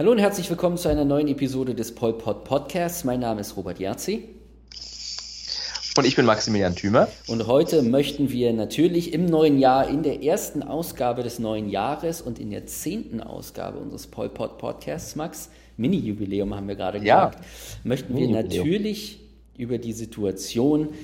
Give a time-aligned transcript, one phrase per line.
[0.00, 3.04] Hallo und herzlich willkommen zu einer neuen Episode des Polpod Podcasts.
[3.04, 4.30] Mein Name ist Robert Jarzi.
[5.94, 7.06] Und ich bin Maximilian Thümer.
[7.26, 12.22] Und heute möchten wir natürlich im neuen Jahr, in der ersten Ausgabe des neuen Jahres
[12.22, 17.44] und in der zehnten Ausgabe unseres Polpod Podcasts, Max, Mini-Jubiläum haben wir gerade gesagt, ja.
[17.84, 19.20] möchten wir natürlich
[19.58, 20.94] über die Situation,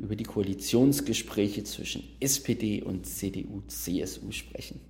[0.00, 4.80] über die Koalitionsgespräche zwischen SPD und CDU, CSU sprechen.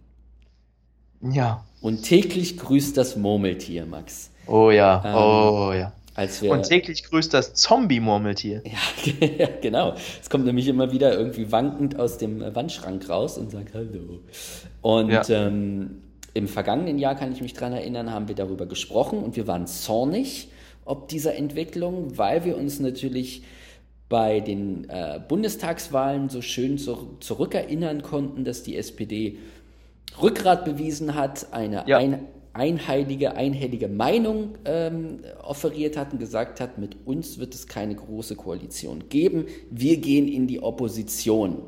[1.32, 1.64] Ja.
[1.80, 4.30] Und täglich grüßt das Murmeltier, Max.
[4.46, 5.92] Oh ja, ähm, oh ja.
[6.41, 8.62] Wir, und täglich grüßt das Zombie-Murmeltier.
[9.38, 9.95] Ja, genau.
[10.20, 14.20] Es kommt nämlich immer wieder irgendwie wankend aus dem Wandschrank raus und sagt Hallo.
[14.80, 15.23] Und ja.
[15.28, 15.98] ähm,
[16.32, 19.66] im vergangenen Jahr, kann ich mich daran erinnern, haben wir darüber gesprochen und wir waren
[19.66, 20.48] zornig
[20.87, 23.43] ob dieser Entwicklung, weil wir uns natürlich
[24.09, 29.38] bei den äh, Bundestagswahlen so schön zu, zurückerinnern konnten, dass die SPD
[30.20, 31.98] Rückgrat bewiesen hat, eine ja.
[31.98, 37.95] ein, einheilige, einhellige Meinung ähm, offeriert hat und gesagt hat, mit uns wird es keine
[37.95, 41.62] große Koalition geben, wir gehen in die Opposition.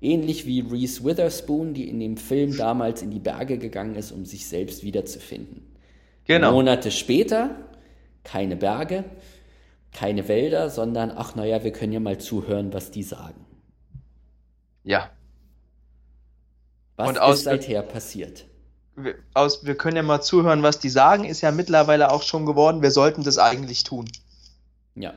[0.00, 4.24] Ähnlich wie Reese Witherspoon, die in dem Film damals in die Berge gegangen ist, um
[4.24, 5.62] sich selbst wiederzufinden.
[6.26, 6.52] Genau.
[6.52, 7.56] Monate später
[8.22, 9.04] keine Berge,
[9.92, 13.46] keine Wälder, sondern ach naja, wir können ja mal zuhören, was die sagen.
[14.82, 15.10] Ja,
[16.96, 18.46] was und aus, ist seither passiert?
[18.96, 22.46] Wir, aus, wir können ja mal zuhören, was die sagen, ist ja mittlerweile auch schon
[22.46, 22.82] geworden.
[22.82, 24.08] Wir sollten das eigentlich tun.
[24.94, 25.12] Ja.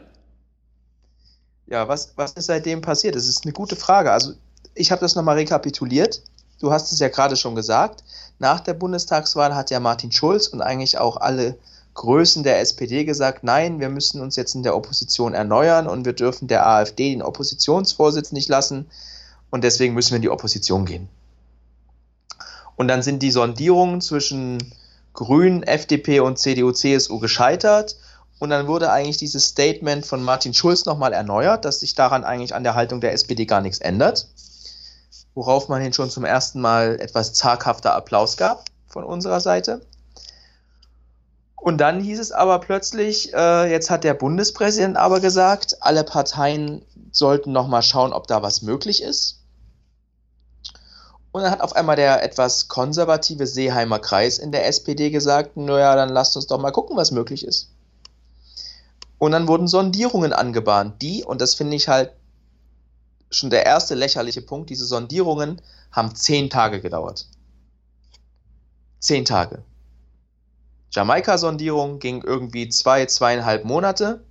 [1.67, 3.15] Ja, was, was ist seitdem passiert?
[3.15, 4.11] Das ist eine gute Frage.
[4.11, 4.33] Also,
[4.73, 6.23] ich habe das nochmal rekapituliert.
[6.59, 8.03] Du hast es ja gerade schon gesagt.
[8.39, 11.57] Nach der Bundestagswahl hat ja Martin Schulz und eigentlich auch alle
[11.93, 16.13] Größen der SPD gesagt, nein, wir müssen uns jetzt in der Opposition erneuern und wir
[16.13, 18.87] dürfen der AfD den Oppositionsvorsitz nicht lassen
[19.49, 21.09] und deswegen müssen wir in die Opposition gehen.
[22.77, 24.73] Und dann sind die Sondierungen zwischen
[25.13, 27.97] Grünen, FDP und CDU, CSU gescheitert.
[28.39, 32.53] Und dann wurde eigentlich dieses Statement von Martin Schulz nochmal erneuert, dass sich daran eigentlich
[32.53, 34.27] an der Haltung der SPD gar nichts ändert.
[35.33, 39.81] Worauf man hin schon zum ersten Mal etwas zaghafter Applaus gab von unserer Seite.
[41.55, 46.85] Und dann hieß es aber plötzlich, äh, jetzt hat der Bundespräsident aber gesagt, alle Parteien
[47.11, 49.41] sollten nochmal schauen, ob da was möglich ist.
[51.31, 55.95] Und dann hat auf einmal der etwas konservative Seeheimer Kreis in der SPD gesagt, naja,
[55.95, 57.71] dann lasst uns doch mal gucken, was möglich ist.
[59.19, 62.11] Und dann wurden Sondierungen angebahnt, die, und das finde ich halt
[63.29, 65.61] schon der erste lächerliche Punkt, diese Sondierungen
[65.91, 67.27] haben zehn Tage gedauert.
[68.99, 69.63] Zehn Tage.
[70.91, 74.23] Jamaika-Sondierung ging irgendwie zwei, zweieinhalb Monate.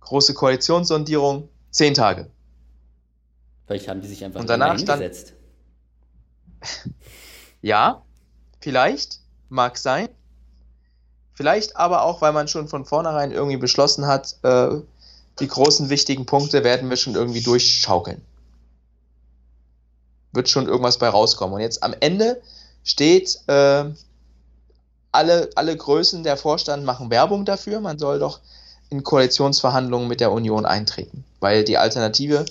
[0.00, 2.30] Große Koalitionssondierung, zehn Tage.
[3.66, 4.78] Vielleicht haben die sich einfach und danach.
[4.78, 5.34] Stand,
[7.62, 8.02] ja,
[8.60, 10.08] vielleicht, mag sein.
[11.34, 14.80] Vielleicht aber auch, weil man schon von vornherein irgendwie beschlossen hat, äh,
[15.40, 18.22] die großen wichtigen Punkte werden wir schon irgendwie durchschaukeln.
[20.32, 21.54] Wird schon irgendwas bei rauskommen.
[21.54, 22.40] Und jetzt am Ende
[22.84, 23.84] steht, äh,
[25.10, 27.80] alle, alle Größen der Vorstand machen Werbung dafür.
[27.80, 28.40] Man soll doch
[28.90, 31.24] in Koalitionsverhandlungen mit der Union eintreten.
[31.40, 32.44] Weil die Alternative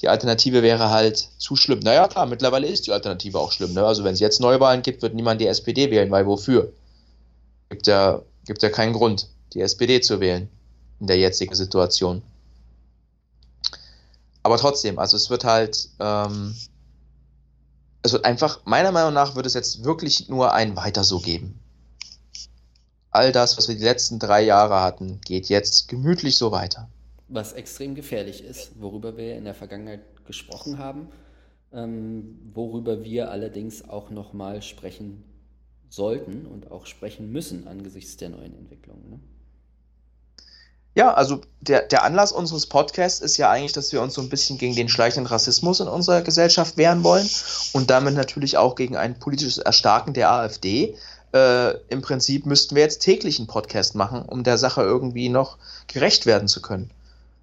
[0.00, 1.80] die Alternative wäre halt zu schlimm.
[1.80, 3.74] Naja, klar, mittlerweile ist die Alternative auch schlimm.
[3.74, 3.84] Ne?
[3.84, 6.72] Also wenn es jetzt Neuwahlen gibt, wird niemand die SPD wählen, weil wofür?
[7.68, 10.48] Gibt ja, gibt ja keinen Grund, die SPD zu wählen
[11.00, 12.22] in der jetzigen Situation.
[14.44, 16.54] Aber trotzdem, also es wird halt, ähm,
[18.02, 21.58] es wird einfach, meiner Meinung nach wird es jetzt wirklich nur ein Weiter so geben.
[23.10, 26.88] All das, was wir die letzten drei Jahre hatten, geht jetzt gemütlich so weiter
[27.28, 31.08] was extrem gefährlich ist, worüber wir in der Vergangenheit gesprochen haben,
[31.72, 35.24] ähm, worüber wir allerdings auch nochmal sprechen
[35.90, 39.10] sollten und auch sprechen müssen angesichts der neuen Entwicklungen.
[39.10, 39.20] Ne?
[40.94, 44.30] Ja, also der, der Anlass unseres Podcasts ist ja eigentlich, dass wir uns so ein
[44.30, 47.28] bisschen gegen den schleichenden Rassismus in unserer Gesellschaft wehren wollen
[47.72, 50.96] und damit natürlich auch gegen ein politisches Erstarken der AfD.
[51.32, 55.58] Äh, Im Prinzip müssten wir jetzt täglich einen Podcast machen, um der Sache irgendwie noch
[55.86, 56.90] gerecht werden zu können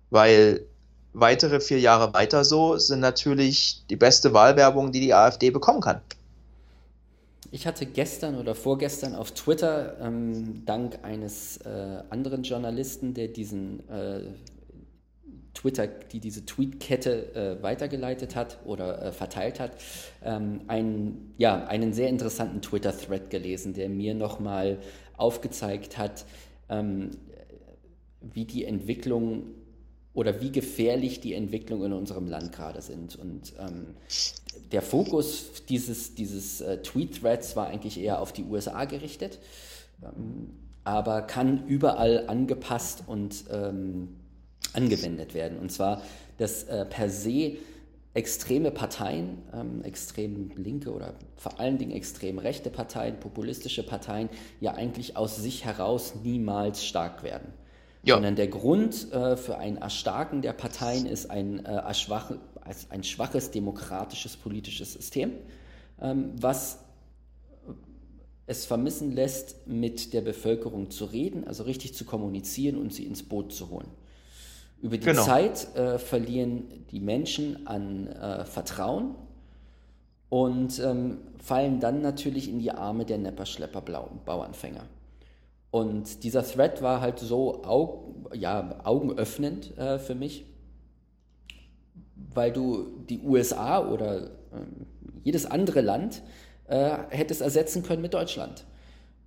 [0.10, 0.66] weil
[1.13, 6.02] weitere vier Jahre weiter so sind natürlich die beste Wahlwerbung, die die AfD bekommen kann.
[7.52, 13.88] Ich hatte gestern oder vorgestern auf Twitter ähm, dank eines äh, anderen Journalisten, der diesen
[13.90, 14.24] äh,
[15.54, 19.72] Twitter, die diese Tweetkette äh, weitergeleitet hat oder äh, verteilt hat,
[20.24, 24.80] ähm, einen, ja, einen sehr interessanten Twitter-Thread gelesen, der mir nochmal
[25.16, 26.25] aufgezeigt hat,
[26.68, 27.12] ähm,
[28.22, 29.44] wie die Entwicklung
[30.16, 33.16] oder wie gefährlich die Entwicklungen in unserem Land gerade sind.
[33.18, 33.88] Und ähm,
[34.72, 39.40] der Fokus dieses, dieses äh, Tweet-Threads war eigentlich eher auf die USA gerichtet,
[40.02, 40.52] ähm,
[40.86, 44.16] aber kann überall angepasst und ähm,
[44.74, 45.60] angewendet werden.
[45.60, 46.02] Und zwar,
[46.38, 47.58] dass äh, per se
[48.14, 54.30] extreme Parteien, ähm, extrem linke oder vor allen Dingen extrem rechte Parteien, populistische Parteien
[54.62, 57.54] ja eigentlich aus sich heraus niemals stark werden.
[58.06, 58.16] Ja.
[58.16, 62.40] Sondern der Grund äh, für ein Erstarken der Parteien ist ein, äh, schwache,
[62.90, 65.31] ein schwaches demokratisches politisches System,
[66.00, 66.80] ähm, was
[68.48, 73.24] es vermissen lässt, mit der Bevölkerung zu reden, also richtig zu kommunizieren und sie ins
[73.24, 73.88] Boot zu holen.
[74.81, 75.24] Über die genau.
[75.24, 79.16] Zeit äh, verlieren die Menschen an äh, Vertrauen
[80.30, 84.84] und ähm, fallen dann natürlich in die Arme der Nepperschlepper Bauernfänger.
[85.75, 90.45] Und dieser Thread war halt so Aug ja, augenöffnend äh, für mich,
[92.33, 94.30] weil du die USA oder äh,
[95.25, 96.22] jedes andere Land
[96.69, 98.63] äh, hättest ersetzen können mit Deutschland.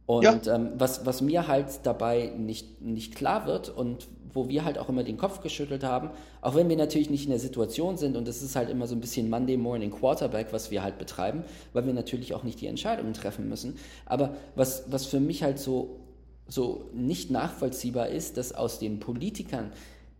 [0.06, 0.54] Und ja.
[0.54, 4.88] ähm, was, was mir halt dabei nicht, nicht klar wird und wo wir halt auch
[4.88, 6.08] immer den Kopf geschüttelt haben,
[6.40, 8.94] auch wenn wir natürlich nicht in der Situation sind und es ist halt immer so
[8.94, 12.68] ein bisschen Monday Morning Quarterback, was wir halt betreiben, weil wir natürlich auch nicht die
[12.68, 13.76] Entscheidungen treffen müssen.
[14.06, 16.07] Aber was, was für mich halt so
[16.48, 19.70] so nicht nachvollziehbar ist, dass aus den Politikern,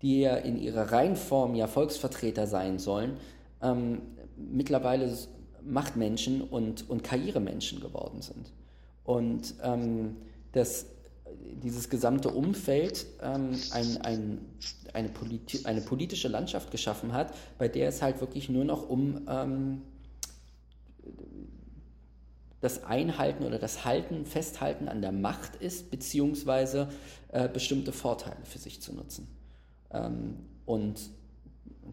[0.03, 3.17] die ja in ihrer Reihenform ja Volksvertreter sein sollen,
[3.63, 4.03] ähm,
[4.37, 5.13] mittlerweile
[5.65, 8.53] Machtmenschen und, und Karrieremenschen geworden sind.
[9.05, 10.17] Und ähm,
[10.53, 10.87] dass
[11.63, 14.39] dieses gesamte Umfeld ähm, ein, ein,
[14.93, 19.27] eine, politi eine politische Landschaft geschaffen hat, bei der es halt wirklich nur noch um
[19.29, 19.83] ähm,
[22.61, 26.89] das Einhalten oder das Halten, Festhalten an der Macht ist, beziehungsweise
[27.29, 29.29] äh, bestimmte Vorteile für sich zu nutzen.
[29.93, 31.11] Ähm, und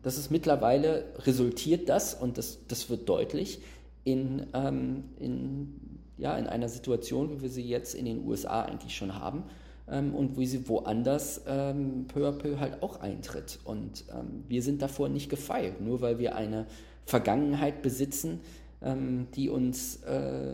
[0.02, 3.60] das ist mittlerweile, resultiert das, und das, das wird deutlich,
[4.04, 8.96] in, ähm, in, ja, in einer Situation, wie wir sie jetzt in den USA eigentlich
[8.96, 9.44] schon haben
[9.90, 13.60] ähm, und wie sie woanders ähm, peu à peu halt auch eintritt.
[13.64, 16.66] Und ähm, wir sind davor nicht gefeilt, nur weil wir eine
[17.06, 18.42] Vergangenheit besitzen,
[18.86, 20.54] ähm, die uns äh,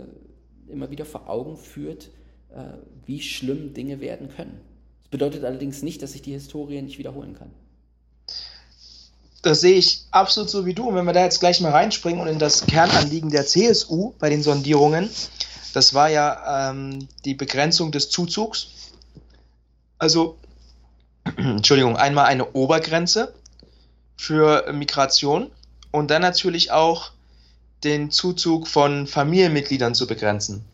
[0.67, 2.09] immer wieder vor Augen führt,
[2.49, 2.63] äh,
[3.05, 4.59] wie schlimm Dinge werden können.
[5.01, 7.51] Das bedeutet allerdings nicht, dass sich die Historie nicht wiederholen kann.
[9.41, 10.87] Das sehe ich absolut so wie du.
[10.87, 14.29] Und wenn wir da jetzt gleich mal reinspringen und in das Kernanliegen der CSU bei
[14.29, 15.09] den Sondierungen,
[15.73, 18.67] das war ja ähm, die Begrenzung des Zuzugs.
[19.97, 20.37] Also,
[21.37, 23.33] Entschuldigung, einmal eine Obergrenze
[24.15, 25.49] für Migration
[25.91, 27.11] und dann natürlich auch
[27.83, 30.65] den Zuzug von Familienmitgliedern zu begrenzen.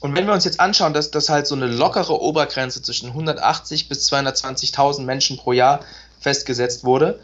[0.00, 3.88] Und wenn wir uns jetzt anschauen, dass das halt so eine lockere Obergrenze zwischen 180
[3.88, 5.80] bis 220.000 Menschen pro Jahr
[6.20, 7.20] festgesetzt wurde,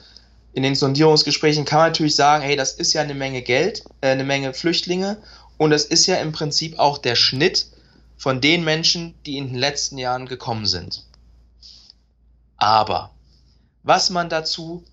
[0.54, 4.08] in den Sondierungsgesprächen kann man natürlich sagen, hey, das ist ja eine Menge Geld, äh,
[4.08, 5.18] eine Menge Flüchtlinge
[5.58, 7.66] und das ist ja im Prinzip auch der Schnitt
[8.16, 11.04] von den Menschen, die in den letzten Jahren gekommen sind.
[12.56, 13.10] Aber
[13.82, 14.84] was man dazu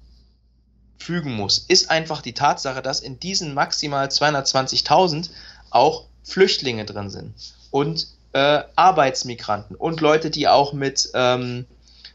[1.00, 5.30] fügen muss, ist einfach die Tatsache, dass in diesen maximal 220.000
[5.70, 7.34] auch Flüchtlinge drin sind
[7.72, 11.66] und äh, Arbeitsmigranten und Leute, die auch mit, ähm,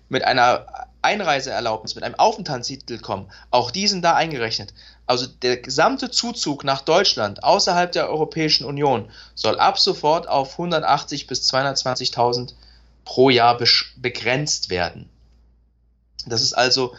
[0.09, 0.67] mit einer
[1.03, 3.31] Einreiseerlaubnis, mit einem Aufenthaltstitel kommen.
[3.51, 4.73] Auch die sind da eingerechnet.
[5.07, 11.27] Also der gesamte Zuzug nach Deutschland außerhalb der Europäischen Union soll ab sofort auf 180
[11.27, 12.55] bis 220.000
[13.05, 13.59] pro Jahr
[13.97, 15.11] begrenzt werden.
[16.26, 16.95] Das ist also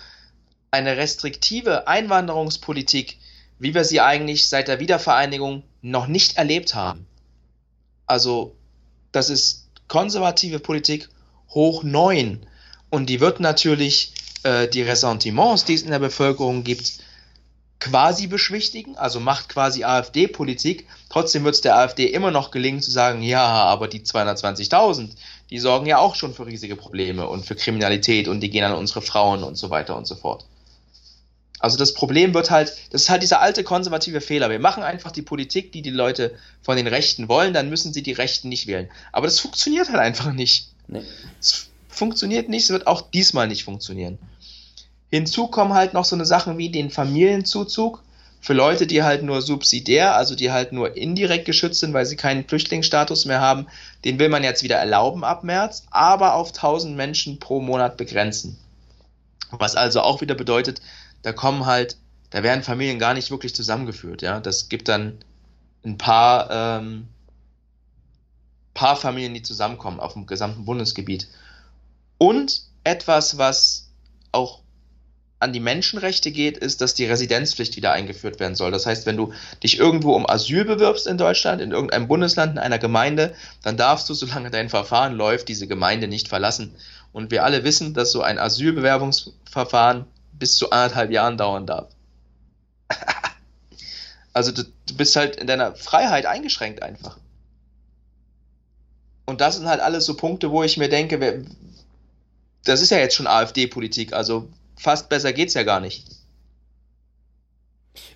[0.75, 3.17] eine restriktive Einwanderungspolitik,
[3.59, 7.07] wie wir sie eigentlich seit der Wiedervereinigung noch nicht erlebt haben.
[8.05, 8.55] Also,
[9.13, 11.09] das ist konservative Politik
[11.49, 12.45] hoch neun.
[12.89, 14.13] Und die wird natürlich
[14.43, 16.99] äh, die Ressentiments, die es in der Bevölkerung gibt,
[17.79, 20.87] quasi beschwichtigen, also macht quasi AfD-Politik.
[21.09, 25.11] Trotzdem wird es der AfD immer noch gelingen zu sagen, ja, aber die 220.000,
[25.49, 28.75] die sorgen ja auch schon für riesige Probleme und für Kriminalität und die gehen an
[28.75, 30.45] unsere Frauen und so weiter und so fort.
[31.65, 34.51] Also das Problem wird halt, das ist halt dieser alte konservative Fehler.
[34.51, 38.03] Wir machen einfach die Politik, die die Leute von den Rechten wollen, dann müssen sie
[38.03, 38.87] die Rechten nicht wählen.
[39.11, 40.67] Aber das funktioniert halt einfach nicht.
[40.87, 41.01] Nee.
[41.41, 44.19] Es funktioniert nicht, es wird auch diesmal nicht funktionieren.
[45.09, 48.03] Hinzu kommen halt noch so eine Sachen wie den Familienzuzug
[48.41, 52.15] für Leute, die halt nur subsidiär, also die halt nur indirekt geschützt sind, weil sie
[52.15, 53.65] keinen Flüchtlingsstatus mehr haben.
[54.03, 58.59] Den will man jetzt wieder erlauben ab März, aber auf 1000 Menschen pro Monat begrenzen.
[59.49, 60.79] Was also auch wieder bedeutet,
[61.25, 61.97] da kommen halt,
[62.29, 64.39] da werden Familien gar nicht wirklich zusammengeführt, ja.
[64.39, 65.17] Das gibt dann
[65.83, 67.07] ein paar, ähm,
[68.75, 71.27] paar Familien, die zusammenkommen auf dem gesamten Bundesgebiet.
[72.19, 73.89] Und etwas, was
[74.31, 74.61] auch
[75.39, 78.69] an die Menschenrechte geht, ist, dass die Residenzpflicht wieder eingeführt werden soll.
[78.69, 82.59] Das heißt, wenn du dich irgendwo um Asyl bewirbst in Deutschland, in irgendeinem Bundesland, in
[82.59, 86.75] einer Gemeinde, dann darfst du, solange dein Verfahren läuft, diese Gemeinde nicht verlassen.
[87.13, 90.05] Und wir alle wissen, dass so ein Asylbewerbungsverfahren
[90.39, 91.89] bis zu anderthalb Jahren dauern darf.
[94.33, 97.17] also du, du bist halt in deiner Freiheit eingeschränkt einfach.
[99.25, 101.45] Und das sind halt alles so Punkte, wo ich mir denke,
[102.63, 106.05] das ist ja jetzt schon AfD-Politik, also fast besser geht's ja gar nicht.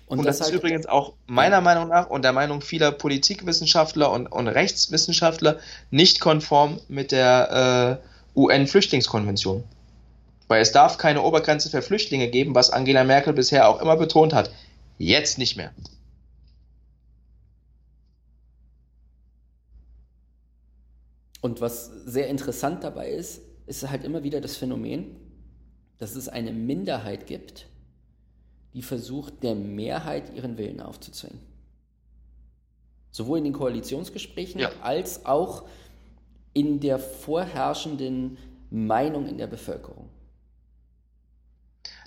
[0.06, 2.90] Und, und das, das halt ist übrigens auch meiner Meinung nach und der Meinung vieler
[2.90, 5.58] Politikwissenschaftler und, und Rechtswissenschaftler
[5.90, 8.00] nicht konform mit der
[8.34, 9.64] äh, UN-Flüchtlingskonvention.
[10.50, 14.34] Weil es darf keine Obergrenze für Flüchtlinge geben, was Angela Merkel bisher auch immer betont
[14.34, 14.50] hat.
[14.98, 15.72] Jetzt nicht mehr.
[21.40, 25.14] Und was sehr interessant dabei ist, ist halt immer wieder das Phänomen,
[25.98, 27.66] dass es eine Minderheit gibt,
[28.74, 31.38] die versucht, der Mehrheit ihren Willen aufzuzwingen.
[33.12, 34.72] Sowohl in den Koalitionsgesprächen ja.
[34.82, 35.62] als auch
[36.54, 38.36] in der vorherrschenden
[38.70, 40.08] Meinung in der Bevölkerung.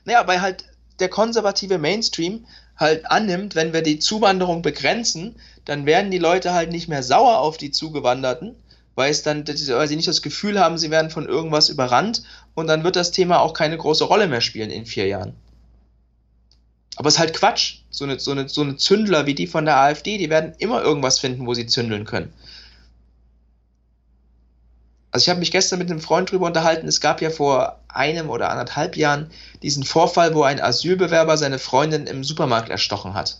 [0.06, 0.66] Naja, weil halt
[1.00, 2.46] der konservative Mainstream
[2.78, 7.40] halt annimmt, wenn wir die Zuwanderung begrenzen, dann werden die Leute halt nicht mehr sauer
[7.40, 8.56] auf die Zugewanderten,
[8.96, 12.68] weil es dann, weil sie nicht das Gefühl haben, sie werden von irgendwas überrannt und
[12.68, 15.36] dann wird das Thema auch keine große Rolle mehr spielen in vier Jahren.
[16.96, 17.80] Aber es ist halt Quatsch.
[17.90, 20.82] So eine, so, eine, so eine Zündler wie die von der AfD, die werden immer
[20.82, 22.34] irgendwas finden, wo sie zündeln können.
[25.14, 28.32] Also ich habe mich gestern mit einem Freund drüber unterhalten, es gab ja vor einem
[28.32, 29.30] oder anderthalb Jahren
[29.62, 33.38] diesen Vorfall, wo ein Asylbewerber seine Freundin im Supermarkt erstochen hat.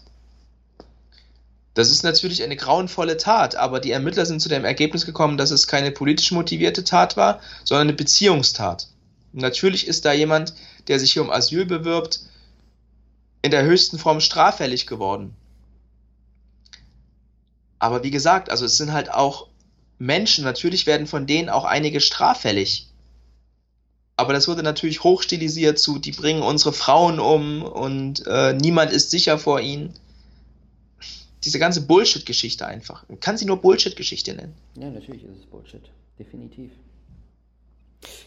[1.74, 5.50] Das ist natürlich eine grauenvolle Tat, aber die Ermittler sind zu dem Ergebnis gekommen, dass
[5.50, 8.90] es keine politisch motivierte Tat war, sondern eine Beziehungstat.
[9.32, 10.54] Natürlich ist da jemand,
[10.88, 12.20] der sich hier um Asyl bewirbt,
[13.42, 15.34] in der höchsten Form straffällig geworden.
[17.80, 19.48] Aber wie gesagt, also es sind halt auch
[20.06, 22.88] Menschen, natürlich werden von denen auch einige straffällig.
[24.16, 29.10] Aber das wurde natürlich hochstilisiert zu, die bringen unsere Frauen um und äh, niemand ist
[29.12, 29.94] sicher vor ihnen
[31.44, 33.08] diese ganze Bullshit-Geschichte einfach.
[33.10, 34.54] Man kann sie nur Bullshit-Geschichte nennen.
[34.80, 35.82] Ja, natürlich ist es Bullshit.
[36.18, 36.72] Definitiv.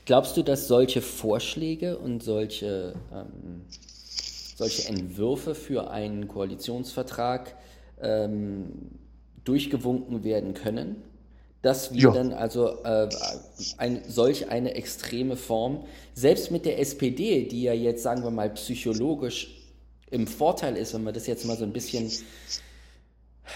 [0.05, 3.63] Glaubst du, dass solche Vorschläge und solche, ähm,
[4.57, 7.57] solche Entwürfe für einen Koalitionsvertrag
[8.01, 8.91] ähm,
[9.45, 11.03] durchgewunken werden können?
[11.63, 12.11] Dass wir ja.
[12.13, 13.09] dann also äh,
[13.79, 15.85] ein, solch eine extreme Form,
[16.15, 19.53] selbst mit der SPD, die ja jetzt, sagen wir mal, psychologisch
[20.11, 22.11] im Vorteil ist, wenn man das jetzt mal so ein bisschen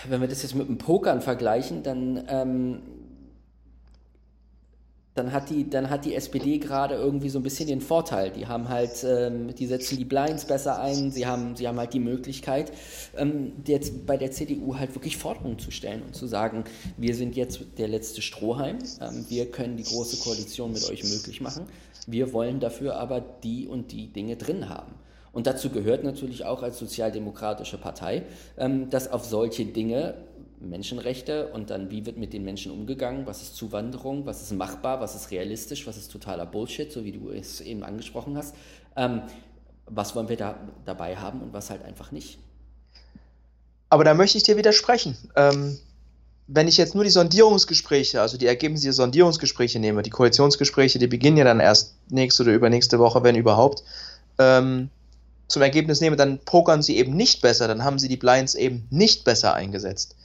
[0.09, 2.83] wenn wir das jetzt mit dem Pokern vergleichen, dann, ähm,
[5.21, 8.31] dann, hat die, dann hat die SPD gerade irgendwie so ein bisschen den Vorteil.
[8.31, 11.93] Die haben halt, ähm, die setzen die Blinds besser ein, sie haben, sie haben halt
[11.93, 12.73] die Möglichkeit,
[13.17, 16.65] ähm, jetzt bei der CDU halt wirklich Forderungen zu stellen und zu sagen,
[16.97, 21.43] wir sind jetzt der letzte Strohhalm, ähm, wir können die große Koalition mit euch möglich
[21.43, 21.67] machen,
[22.07, 24.95] wir wollen dafür aber die und die Dinge drin haben.
[25.33, 28.23] Und dazu gehört natürlich auch als sozialdemokratische Partei,
[28.57, 30.15] ähm, dass auf solche Dinge
[30.61, 35.01] Menschenrechte und dann, wie wird mit den Menschen umgegangen, was ist Zuwanderung, was ist machbar,
[35.01, 38.55] was ist realistisch, was ist totaler Bullshit, so wie du es eben angesprochen hast.
[38.97, 39.23] Ähm,
[39.87, 42.39] was wollen wir da dabei haben und was halt einfach nicht.
[43.89, 45.17] Aber da möchte ich dir widersprechen.
[45.35, 45.79] Ähm,
[46.47, 51.07] wenn ich jetzt nur die Sondierungsgespräche, also die Ergebnisse der Sondierungsgespräche nehme, die Koalitionsgespräche, die
[51.07, 53.83] beginnen ja dann erst nächste oder übernächste Woche, wenn überhaupt,
[54.39, 54.91] ähm,
[55.49, 58.87] zum Ergebnis nehme, dann pokern sie eben nicht besser, dann haben sie die Blinds eben
[58.91, 60.17] nicht besser eingesetzt.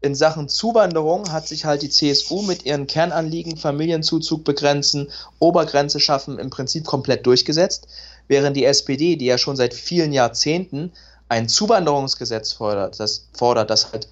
[0.00, 5.08] In Sachen Zuwanderung hat sich halt die CSU mit ihren Kernanliegen Familienzuzug begrenzen,
[5.40, 7.88] Obergrenze schaffen im Prinzip komplett durchgesetzt,
[8.28, 10.92] während die SPD, die ja schon seit vielen Jahrzehnten
[11.28, 14.08] ein Zuwanderungsgesetz fordert, das fordert, das halt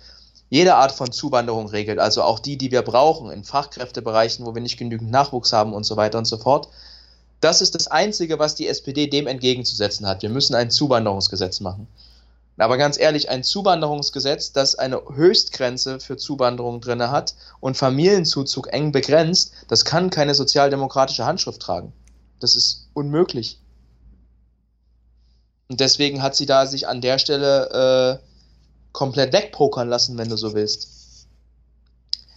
[0.50, 4.62] jede Art von Zuwanderung regelt, also auch die, die wir brauchen in Fachkräftebereichen, wo wir
[4.62, 6.69] nicht genügend Nachwuchs haben und so weiter und so fort,
[7.40, 10.23] das ist das Einzige, was die SPD dem entgegenzusetzen hat.
[10.23, 11.87] Wir müssen ein Zuwanderungsgesetz machen.
[12.59, 18.93] Aber ganz ehrlich, ein Zuwanderungsgesetz, das eine Höchstgrenze für Zuwanderung drin hat und Familienzuzug eng
[18.93, 21.93] begrenzt, das kann keine sozialdemokratische Handschrift tragen.
[22.41, 23.61] Das ist unmöglich.
[25.69, 28.27] Und deswegen hat sie da sich an der Stelle äh,
[28.93, 31.27] komplett wegpokern lassen, wenn du so willst.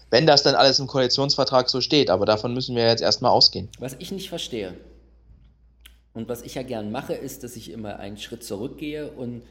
[0.09, 3.69] Wenn das dann alles im Koalitionsvertrag so steht, aber davon müssen wir jetzt erstmal ausgehen.
[3.77, 4.73] Was ich nicht verstehe
[6.13, 9.43] und was ich ja gern mache, ist, dass ich immer einen Schritt zurückgehe und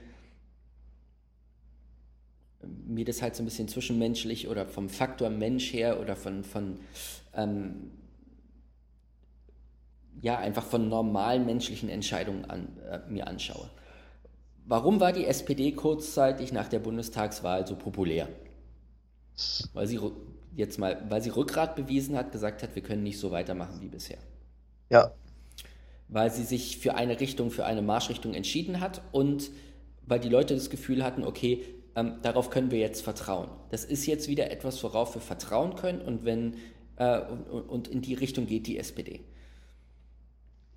[2.63, 6.81] mir das halt so ein bisschen zwischenmenschlich oder vom Faktor Mensch her oder von, von
[7.35, 7.93] ähm,
[10.21, 13.71] ja, einfach von normalen menschlichen Entscheidungen an, äh, mir anschaue.
[14.67, 18.29] Warum war die SPD kurzzeitig nach der Bundestagswahl so populär?
[19.73, 20.01] Weil sie
[20.55, 23.89] jetzt mal, weil sie Rückgrat bewiesen hat, gesagt hat, wir können nicht so weitermachen wie
[23.89, 24.19] bisher.
[24.91, 25.13] Ja.
[26.09, 29.51] Weil sie sich für eine Richtung, für eine Marschrichtung entschieden hat und
[30.05, 31.65] weil die Leute das Gefühl hatten, okay,
[31.99, 33.49] ähm, darauf können wir jetzt vertrauen.
[33.71, 36.55] Das ist jetzt wieder etwas, worauf wir vertrauen können und wenn
[36.97, 39.21] äh, und, und in die Richtung geht die SPD.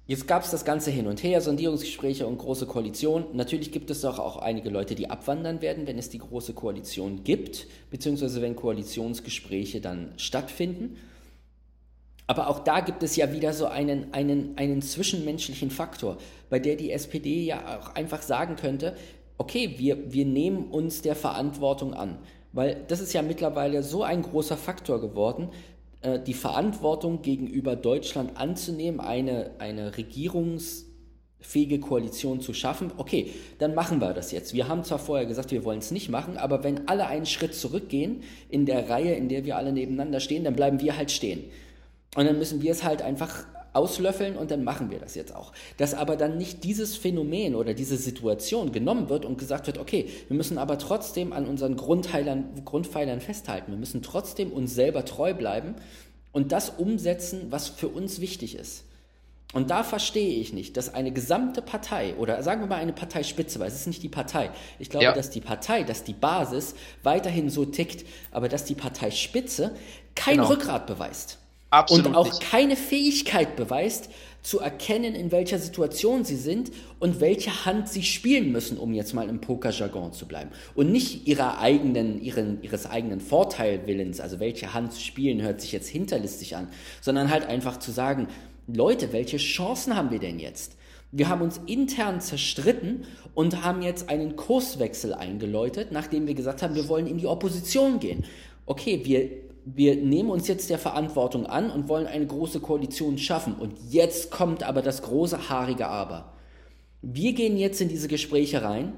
[0.08, 3.26] Jetzt gab es das Ganze hin und her, Sondierungsgespräche und große Koalition.
[3.34, 7.24] Natürlich gibt es doch auch einige Leute, die abwandern werden, wenn es die große Koalition
[7.24, 10.98] gibt, beziehungsweise wenn Koalitionsgespräche dann stattfinden.
[12.28, 16.18] Aber auch da gibt es ja wieder so einen, einen, einen zwischenmenschlichen Faktor,
[16.50, 18.96] bei der die SPD ja auch einfach sagen könnte,
[19.42, 22.20] okay, wir, wir nehmen uns der Verantwortung an.
[22.54, 25.50] Weil das ist ja mittlerweile so ein großer Faktor geworden,
[26.02, 32.92] äh, die Verantwortung gegenüber Deutschland anzunehmen, eine, eine regierungsfähige Koalition zu schaffen.
[32.98, 34.54] Okay, dann machen wir das jetzt.
[34.54, 37.56] Wir haben zwar vorher gesagt, wir wollen es nicht machen, aber wenn alle einen Schritt
[37.56, 41.46] zurückgehen in der Reihe, in der wir alle nebeneinander stehen, dann bleiben wir halt stehen.
[42.16, 45.54] Und dann müssen wir es halt einfach auslöffeln und dann machen wir das jetzt auch.
[45.78, 50.10] Dass aber dann nicht dieses Phänomen oder diese Situation genommen wird und gesagt wird, okay,
[50.28, 53.72] wir müssen aber trotzdem an unseren Grundpfeilern, Grundpfeilern festhalten.
[53.72, 55.76] Wir müssen trotzdem uns selber treu bleiben
[56.32, 58.86] und das umsetzen, was für uns wichtig ist.
[59.54, 63.60] Und da verstehe ich nicht, dass eine gesamte Partei oder sagen wir mal eine Parteispitze,
[63.60, 64.50] weil es ist nicht die Partei.
[64.80, 65.14] Ich glaube, ja.
[65.14, 66.74] dass die Partei, dass die Basis
[67.04, 69.76] weiterhin so tickt, aber dass die Parteispitze
[70.16, 70.48] kein genau.
[70.48, 71.41] Rückgrat beweist.
[71.72, 72.42] Absolut und auch nicht.
[72.42, 74.10] keine Fähigkeit beweist,
[74.42, 79.14] zu erkennen, in welcher Situation sie sind und welche Hand sie spielen müssen, um jetzt
[79.14, 80.50] mal im Pokerjargon zu bleiben.
[80.74, 85.72] Und nicht ihrer eigenen, ihren, ihres eigenen Vorteilwillens, also welche Hand zu spielen, hört sich
[85.72, 86.68] jetzt hinterlistig an,
[87.02, 88.28] sondern halt einfach zu sagen,
[88.68, 90.76] Leute, welche Chancen haben wir denn jetzt?
[91.12, 96.74] Wir haben uns intern zerstritten und haben jetzt einen Kurswechsel eingeläutet, nachdem wir gesagt haben,
[96.74, 98.24] wir wollen in die Opposition gehen.
[98.66, 99.30] Okay, wir
[99.66, 103.54] wir nehmen uns jetzt der Verantwortung an und wollen eine große Koalition schaffen.
[103.54, 106.34] Und jetzt kommt aber das große haarige Aber.
[107.02, 108.94] Wir gehen jetzt in diese Gespräche rein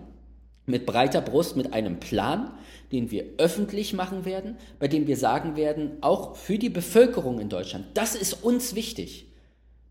[0.65, 2.52] mit breiter Brust, mit einem Plan,
[2.91, 7.49] den wir öffentlich machen werden, bei dem wir sagen werden, auch für die Bevölkerung in
[7.49, 9.28] Deutschland, das ist uns wichtig.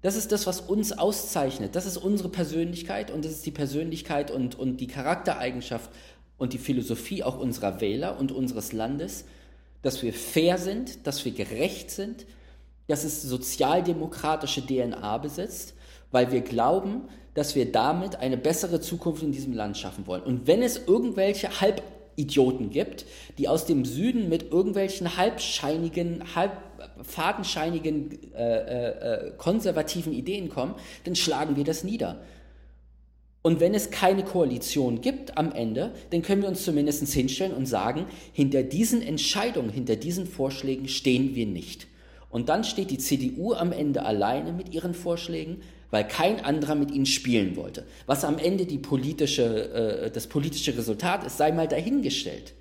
[0.00, 1.76] Das ist das, was uns auszeichnet.
[1.76, 5.90] Das ist unsere Persönlichkeit und das ist die Persönlichkeit und, und die Charaktereigenschaft
[6.38, 9.26] und die Philosophie auch unserer Wähler und unseres Landes
[9.82, 12.26] dass wir fair sind, dass wir gerecht sind,
[12.86, 15.74] dass es sozialdemokratische DNA besitzt,
[16.10, 20.22] weil wir glauben, dass wir damit eine bessere Zukunft in diesem Land schaffen wollen.
[20.22, 23.06] Und wenn es irgendwelche Halbidioten gibt,
[23.38, 26.52] die aus dem Süden mit irgendwelchen halbscheinigen, halb
[27.02, 32.20] fadenscheinigen, äh, äh, äh konservativen Ideen kommen, dann schlagen wir das nieder.
[33.42, 37.66] Und wenn es keine Koalition gibt am Ende, dann können wir uns zumindest hinstellen und
[37.66, 41.88] sagen, hinter diesen Entscheidungen, hinter diesen Vorschlägen stehen wir nicht.
[42.30, 46.90] Und dann steht die CDU am Ende alleine mit ihren Vorschlägen, weil kein anderer mit
[46.90, 47.84] ihnen spielen wollte.
[48.06, 52.54] Was am Ende die politische, äh, das politische Resultat ist, sei mal dahingestellt.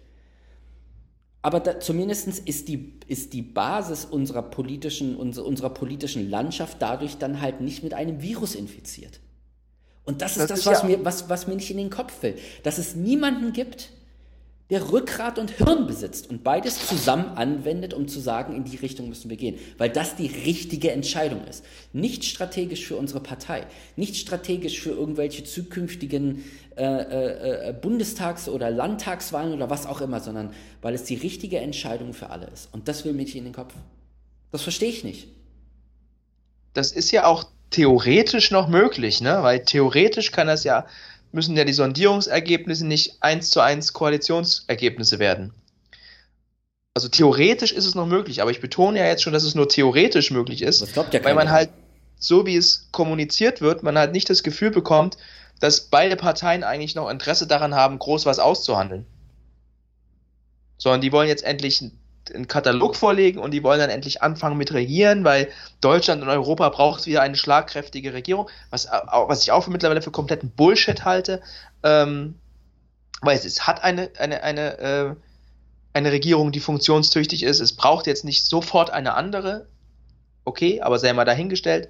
[1.44, 7.40] Aber da, zumindest ist die, ist die Basis unserer politischen, unserer politischen Landschaft dadurch dann
[7.40, 9.22] halt nicht mit einem Virus infiziert.
[10.04, 11.90] Und das ist das, das ist was, ja mir, was, was mir nicht in den
[11.90, 12.38] Kopf will.
[12.64, 13.90] Dass es niemanden gibt,
[14.72, 19.10] der Rückgrat und Hirn besitzt und beides zusammen anwendet, um zu sagen, in die Richtung
[19.10, 19.60] müssen wir gehen.
[19.78, 21.66] Weil das die richtige Entscheidung ist.
[21.92, 26.46] Nicht strategisch für unsere Partei, nicht strategisch für irgendwelche zukünftigen
[26.78, 31.60] äh, äh, äh Bundestags- oder Landtagswahlen oder was auch immer, sondern weil es die richtige
[31.60, 32.74] Entscheidung für alle ist.
[32.74, 33.74] Und das will mir nicht in den Kopf.
[34.54, 35.28] Das verstehe ich nicht.
[36.74, 39.42] Das ist ja auch theoretisch noch möglich, ne?
[39.42, 40.86] Weil theoretisch kann das ja,
[41.32, 45.54] müssen ja die Sondierungsergebnisse nicht eins zu eins Koalitionsergebnisse werden.
[46.94, 49.70] Also theoretisch ist es noch möglich, aber ich betone ja jetzt schon, dass es nur
[49.70, 51.70] theoretisch möglich ist, ja weil man halt,
[52.20, 55.18] so wie es kommuniziert wird, man halt nicht das Gefühl bekommt,
[55.62, 59.06] dass beide Parteien eigentlich noch Interesse daran haben, groß was auszuhandeln.
[60.78, 61.82] Sondern die wollen jetzt endlich
[62.34, 65.50] einen Katalog vorlegen und die wollen dann endlich anfangen mit Regieren, weil
[65.82, 70.52] Deutschland und Europa braucht wieder eine schlagkräftige Regierung, was, was ich auch mittlerweile für kompletten
[70.52, 71.42] Bullshit halte,
[71.84, 72.36] ähm,
[73.22, 75.16] weil es, es hat eine, eine, eine, äh,
[75.94, 79.68] eine Regierung, die funktionstüchtig ist, es braucht jetzt nicht sofort eine andere,
[80.46, 81.90] okay, aber sei mal dahingestellt.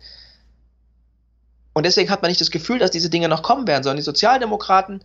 [1.73, 4.03] Und deswegen hat man nicht das Gefühl, dass diese Dinge noch kommen werden, sondern die
[4.03, 5.03] Sozialdemokraten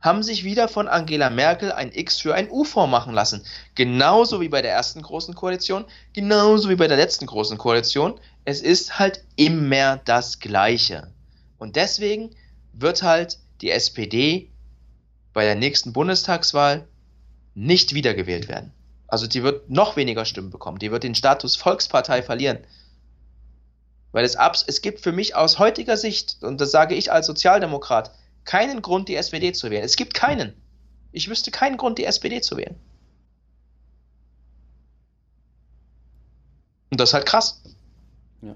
[0.00, 3.44] haben sich wieder von Angela Merkel ein X für ein U vormachen lassen.
[3.74, 8.20] Genauso wie bei der ersten großen Koalition, genauso wie bei der letzten großen Koalition.
[8.44, 11.10] es ist halt immer das Gleiche.
[11.58, 12.36] Und deswegen
[12.74, 14.50] wird halt die SPD
[15.32, 16.86] bei der nächsten Bundestagswahl
[17.54, 18.72] nicht wiedergewählt werden.
[19.06, 20.78] Also die wird noch weniger Stimmen bekommen.
[20.78, 22.58] Die wird den Status Volkspartei verlieren.
[24.12, 28.12] Weil es, es gibt für mich aus heutiger Sicht, und das sage ich als Sozialdemokrat,
[28.44, 29.84] keinen Grund, die SPD zu wählen.
[29.84, 30.54] Es gibt keinen.
[31.12, 32.76] Ich wüsste keinen Grund, die SPD zu wählen.
[36.90, 37.62] Und das ist halt krass.
[38.42, 38.54] Ja.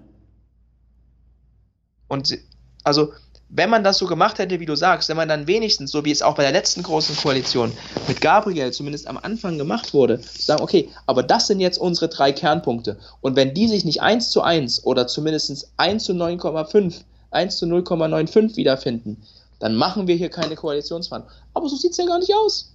[2.09, 2.39] Und
[2.85, 3.13] also,
[3.49, 6.11] wenn man das so gemacht hätte, wie du sagst, wenn man dann wenigstens, so wie
[6.11, 7.73] es auch bei der letzten großen Koalition
[8.07, 12.33] mit Gabriel zumindest am Anfang gemacht wurde, sagen, okay, aber das sind jetzt unsere drei
[12.33, 12.99] Kernpunkte.
[13.21, 17.67] Und wenn die sich nicht 1 zu 1 oder zumindest 1 zu 9,5, 1 zu
[17.67, 19.23] 0,95 wiederfinden,
[19.59, 21.43] dann machen wir hier keine Koalitionsverhandlungen.
[21.55, 22.75] Aber so sieht es ja gar nicht aus.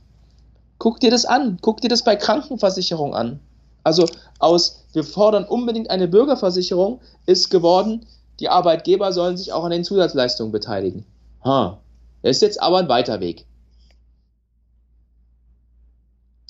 [0.79, 1.57] Guck dir das an.
[1.61, 3.39] Guck dir das bei Krankenversicherung an.
[3.83, 4.05] Also
[4.39, 8.05] aus, wir fordern unbedingt eine Bürgerversicherung, ist geworden,
[8.39, 11.05] die Arbeitgeber sollen sich auch an den Zusatzleistungen beteiligen.
[11.43, 11.79] Ha,
[12.21, 13.45] ist jetzt aber ein weiter Weg.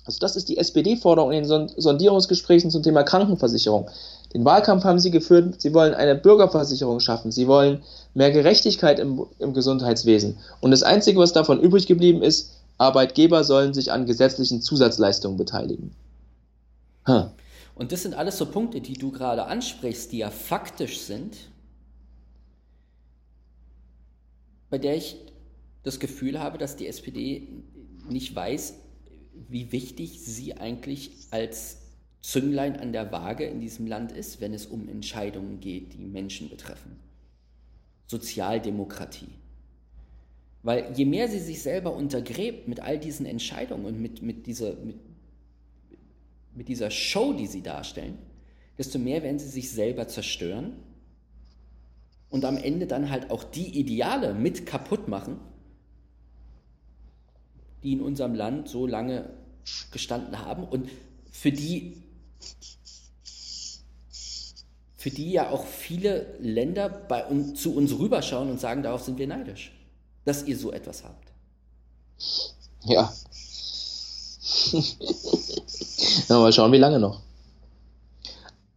[0.06, 3.90] Also das ist die SPD-Forderung in den Sondierungsgesprächen zum Thema Krankenversicherung.
[4.34, 9.26] Den Wahlkampf haben sie geführt, sie wollen eine Bürgerversicherung schaffen, sie wollen mehr Gerechtigkeit im,
[9.40, 10.38] im Gesundheitswesen.
[10.60, 15.96] Und das Einzige, was davon übrig geblieben ist, Arbeitgeber sollen sich an gesetzlichen Zusatzleistungen beteiligen.
[17.08, 17.26] Huh.
[17.76, 21.38] Und das sind alles so Punkte, die du gerade ansprichst, die ja faktisch sind,
[24.70, 25.18] bei der ich
[25.84, 27.48] das Gefühl habe, dass die SPD
[28.10, 28.76] nicht weiß,
[29.50, 31.78] wie wichtig sie eigentlich als
[32.24, 36.50] Zünglein an der Waage in diesem Land ist, wenn es um Entscheidungen geht, die Menschen
[36.50, 36.98] betreffen.
[38.08, 39.28] Sozialdemokratie.
[40.64, 44.74] Weil je mehr sie sich selber untergräbt mit all diesen Entscheidungen und mit, mit, dieser,
[44.76, 44.96] mit,
[46.56, 48.18] mit dieser Show, die sie darstellen,
[48.78, 50.78] desto mehr werden sie sich selber zerstören
[52.30, 55.42] und am Ende dann halt auch die Ideale mit kaputt machen,
[57.84, 59.30] die in unserem Land so lange
[59.92, 60.90] gestanden haben und
[61.30, 61.98] für die
[65.04, 69.18] für die ja auch viele Länder bei uns, zu uns rüberschauen und sagen, darauf sind
[69.18, 69.74] wir neidisch,
[70.24, 71.28] dass ihr so etwas habt.
[72.86, 73.12] Ja.
[76.30, 77.20] ja mal schauen, wie lange noch.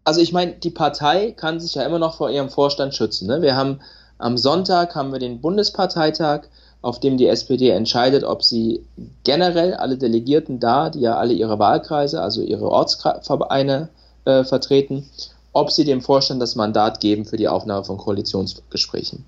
[0.03, 3.29] Also ich meine, die Partei kann sich ja immer noch vor ihrem Vorstand schützen.
[3.29, 3.41] Ne?
[3.43, 3.81] Wir haben
[4.19, 6.49] am Sonntag haben wir den Bundesparteitag,
[6.83, 8.85] auf dem die SPD entscheidet, ob sie
[9.25, 13.89] generell alle Delegierten da, die ja alle ihre Wahlkreise, also ihre Ortsvereine
[14.25, 15.09] äh, vertreten,
[15.53, 19.25] ob sie dem Vorstand das Mandat geben für die Aufnahme von Koalitionsgesprächen.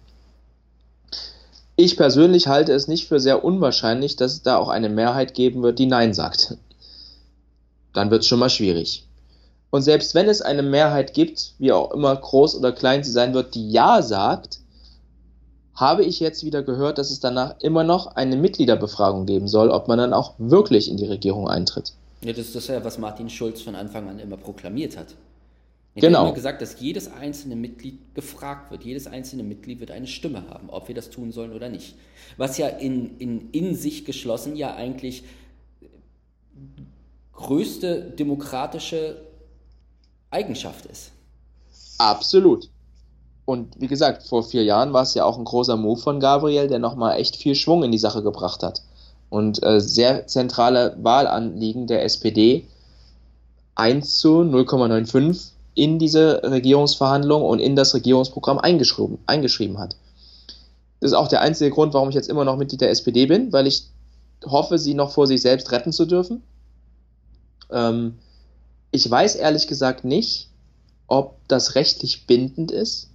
[1.74, 5.62] Ich persönlich halte es nicht für sehr unwahrscheinlich, dass es da auch eine Mehrheit geben
[5.62, 6.56] wird, die Nein sagt.
[7.92, 9.06] Dann wird es schon mal schwierig.
[9.70, 13.34] Und selbst wenn es eine Mehrheit gibt, wie auch immer groß oder klein sie sein
[13.34, 14.60] wird, die Ja sagt,
[15.78, 19.86] habe ich jetzt wieder gehört, dass es danach immer noch eine Mitgliederbefragung geben soll, ob
[19.86, 21.92] man dann auch wirklich in die Regierung eintritt.
[22.22, 25.14] Ja, das ist ja, was Martin Schulz von Anfang an immer proklamiert hat.
[25.94, 26.18] Er genau.
[26.18, 28.82] hat immer gesagt, dass jedes einzelne Mitglied gefragt wird.
[28.84, 31.94] Jedes einzelne Mitglied wird eine Stimme haben, ob wir das tun sollen oder nicht.
[32.36, 35.22] Was ja in, in, in sich geschlossen ja eigentlich
[37.34, 39.22] größte demokratische
[40.30, 41.12] Eigenschaft ist.
[41.98, 42.68] Absolut.
[43.48, 46.68] Und wie gesagt, vor vier Jahren war es ja auch ein großer Move von Gabriel,
[46.68, 48.82] der nochmal echt viel Schwung in die Sache gebracht hat.
[49.30, 52.66] Und äh, sehr zentrale Wahlanliegen der SPD
[53.74, 59.96] 1 zu 0,95 in diese Regierungsverhandlung und in das Regierungsprogramm eingeschrieben, eingeschrieben hat.
[61.00, 63.50] Das ist auch der einzige Grund, warum ich jetzt immer noch Mitglied der SPD bin,
[63.50, 63.84] weil ich
[64.44, 66.42] hoffe, sie noch vor sich selbst retten zu dürfen.
[67.72, 68.18] Ähm,
[68.90, 70.50] ich weiß ehrlich gesagt nicht,
[71.06, 73.08] ob das rechtlich bindend ist,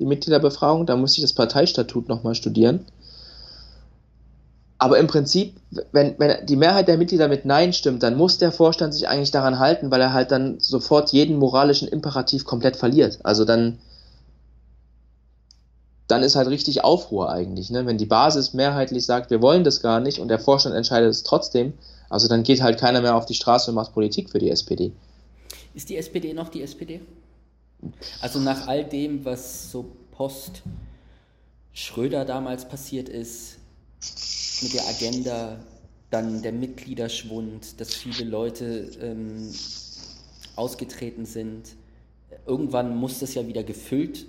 [0.00, 0.86] die Mitgliederbefragung.
[0.86, 2.84] Da muss ich das Parteistatut nochmal studieren.
[4.78, 5.56] Aber im Prinzip,
[5.92, 9.30] wenn, wenn die Mehrheit der Mitglieder mit Nein stimmt, dann muss der Vorstand sich eigentlich
[9.30, 13.18] daran halten, weil er halt dann sofort jeden moralischen Imperativ komplett verliert.
[13.22, 13.78] Also dann,
[16.08, 17.68] dann ist halt richtig Aufruhr eigentlich.
[17.70, 17.84] Ne?
[17.84, 21.24] Wenn die Basis mehrheitlich sagt, wir wollen das gar nicht und der Vorstand entscheidet es
[21.24, 21.74] trotzdem,
[22.08, 24.92] also dann geht halt keiner mehr auf die Straße und macht Politik für die SPD.
[25.74, 27.00] Ist die SPD noch die SPD?
[28.20, 30.62] Also nach all dem, was so post
[31.72, 33.58] Schröder damals passiert ist,
[34.62, 35.58] mit der Agenda,
[36.10, 39.52] dann der Mitgliederschwund, dass viele Leute ähm,
[40.56, 41.76] ausgetreten sind.
[42.46, 44.26] Irgendwann muss das ja wieder gefüllt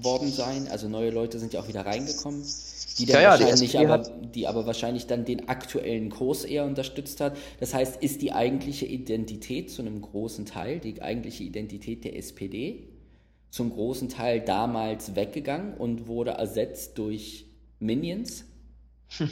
[0.00, 2.42] worden sein, also neue Leute sind ja auch wieder reingekommen.
[2.98, 3.98] Die, ja, ja, wahrscheinlich aber,
[4.34, 7.36] die aber wahrscheinlich dann den aktuellen Kurs eher unterstützt hat.
[7.60, 12.84] Das heißt, ist die eigentliche Identität zu einem großen Teil, die eigentliche Identität der SPD,
[13.50, 17.46] zum großen Teil damals weggegangen und wurde ersetzt durch
[17.78, 18.44] Minions?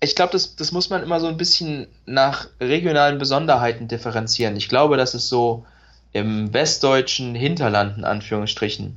[0.00, 4.56] ich glaube, das, das muss man immer so ein bisschen nach regionalen Besonderheiten differenzieren.
[4.56, 5.64] Ich glaube, dass es so
[6.12, 8.96] im westdeutschen Hinterland, in Anführungsstrichen,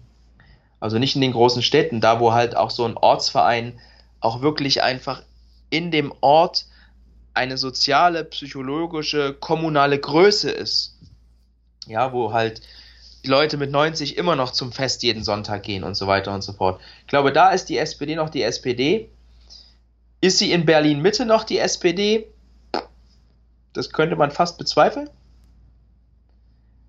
[0.82, 3.80] also nicht in den großen Städten, da wo halt auch so ein Ortsverein
[4.20, 5.22] auch wirklich einfach
[5.70, 6.65] in dem Ort
[7.34, 10.98] eine soziale, psychologische, kommunale Größe ist.
[11.88, 12.62] Ja, wo halt
[13.24, 16.41] die Leute mit 90 immer noch zum Fest jeden Sonntag gehen und so weiter und
[16.41, 16.82] so fort.
[17.02, 19.10] Ich glaube, da ist die SPD noch die SPD.
[20.20, 22.28] Ist sie in Berlin Mitte noch die SPD?
[23.74, 25.10] Das könnte man fast bezweifeln.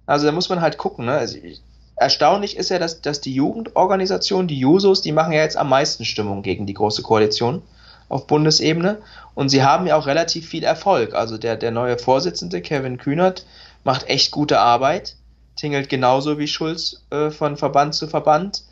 [0.06, 1.04] Also da muss man halt gucken.
[1.04, 1.12] Ne?
[1.12, 1.60] Also ich,
[2.02, 6.04] erstaunlich ist ja, dass, dass die Jugendorganisation, die Jusos, die machen ja jetzt am meisten
[6.04, 7.62] Stimmung gegen die Große Koalition
[8.08, 8.98] auf Bundesebene
[9.34, 11.14] und sie haben ja auch relativ viel Erfolg.
[11.14, 13.46] Also der, der neue Vorsitzende, Kevin Kühnert,
[13.84, 15.16] macht echt gute Arbeit,
[15.56, 18.64] tingelt genauso wie Schulz äh, von Verband zu Verband,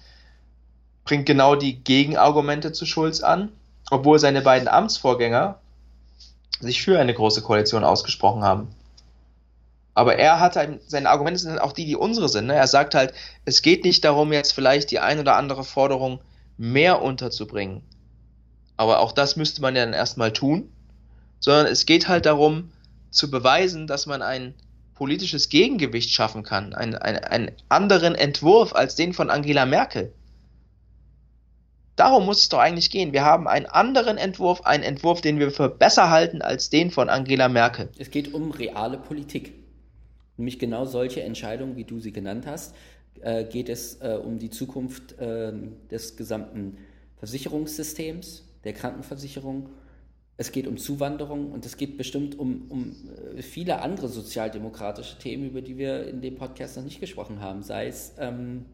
[1.05, 3.51] bringt genau die Gegenargumente zu Schulz an,
[3.91, 5.59] obwohl seine beiden Amtsvorgänger
[6.61, 8.69] sich für eine große Koalition ausgesprochen haben.
[10.01, 12.47] Aber er hat halt, seine Argumente sind auch die, die unsere sind.
[12.47, 12.55] Ne?
[12.55, 13.13] Er sagt halt,
[13.45, 16.23] es geht nicht darum, jetzt vielleicht die ein oder andere Forderung
[16.57, 17.83] mehr unterzubringen.
[18.79, 20.73] Aber auch das müsste man ja dann erstmal tun.
[21.39, 22.73] Sondern es geht halt darum,
[23.11, 24.55] zu beweisen, dass man ein
[24.95, 26.73] politisches Gegengewicht schaffen kann.
[26.73, 30.15] Ein, ein, einen anderen Entwurf als den von Angela Merkel.
[31.97, 33.13] Darum muss es doch eigentlich gehen.
[33.13, 37.11] Wir haben einen anderen Entwurf, einen Entwurf, den wir für besser halten als den von
[37.11, 37.91] Angela Merkel.
[37.99, 39.60] Es geht um reale Politik.
[40.41, 42.75] Nämlich genau solche Entscheidungen, wie du sie genannt hast,
[43.21, 45.53] äh, geht es äh, um die Zukunft äh,
[45.91, 46.79] des gesamten
[47.19, 49.69] Versicherungssystems, der Krankenversicherung.
[50.39, 52.97] Es geht um Zuwanderung und es geht bestimmt um, um
[53.37, 57.63] äh, viele andere sozialdemokratische Themen, über die wir in dem Podcast noch nicht gesprochen haben,
[57.63, 58.65] sei es ähm,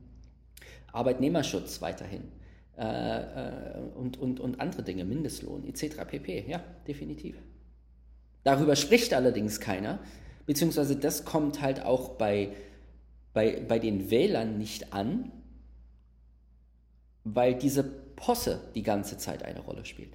[0.92, 2.22] Arbeitnehmerschutz weiterhin.
[2.78, 6.04] Äh, äh, und, und, und andere Dinge, Mindestlohn etc.
[6.06, 6.44] pp.
[6.46, 7.34] Ja, definitiv.
[8.44, 9.98] Darüber spricht allerdings keiner,
[10.46, 12.50] beziehungsweise das kommt halt auch bei,
[13.34, 15.30] bei, bei den Wählern nicht an,
[17.24, 20.14] weil diese Posse die ganze Zeit eine Rolle spielt.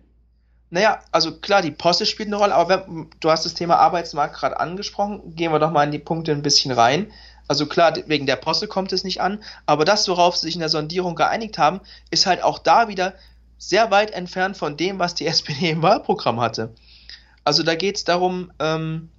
[0.70, 4.36] Naja, also klar, die Posse spielt eine Rolle, aber wenn, du hast das Thema Arbeitsmarkt
[4.36, 7.12] gerade angesprochen, gehen wir doch mal in die Punkte ein bisschen rein.
[7.50, 10.62] Also klar, wegen der Posse kommt es nicht an, aber das, worauf sie sich in
[10.62, 13.13] der Sondierung geeinigt haben, ist halt auch da wieder
[13.58, 16.74] sehr weit entfernt von dem, was die SPD im Wahlprogramm hatte.
[17.44, 19.10] Also da geht es darum, ähm,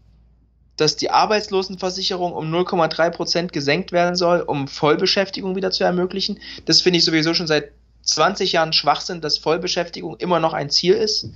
[0.82, 6.40] dass die Arbeitslosenversicherung um 0,3 Prozent gesenkt werden soll, um Vollbeschäftigung wieder zu ermöglichen.
[6.64, 7.70] Das finde ich sowieso schon seit
[8.02, 11.30] 20 Jahren Schwachsinn, dass Vollbeschäftigung immer noch ein Ziel ist.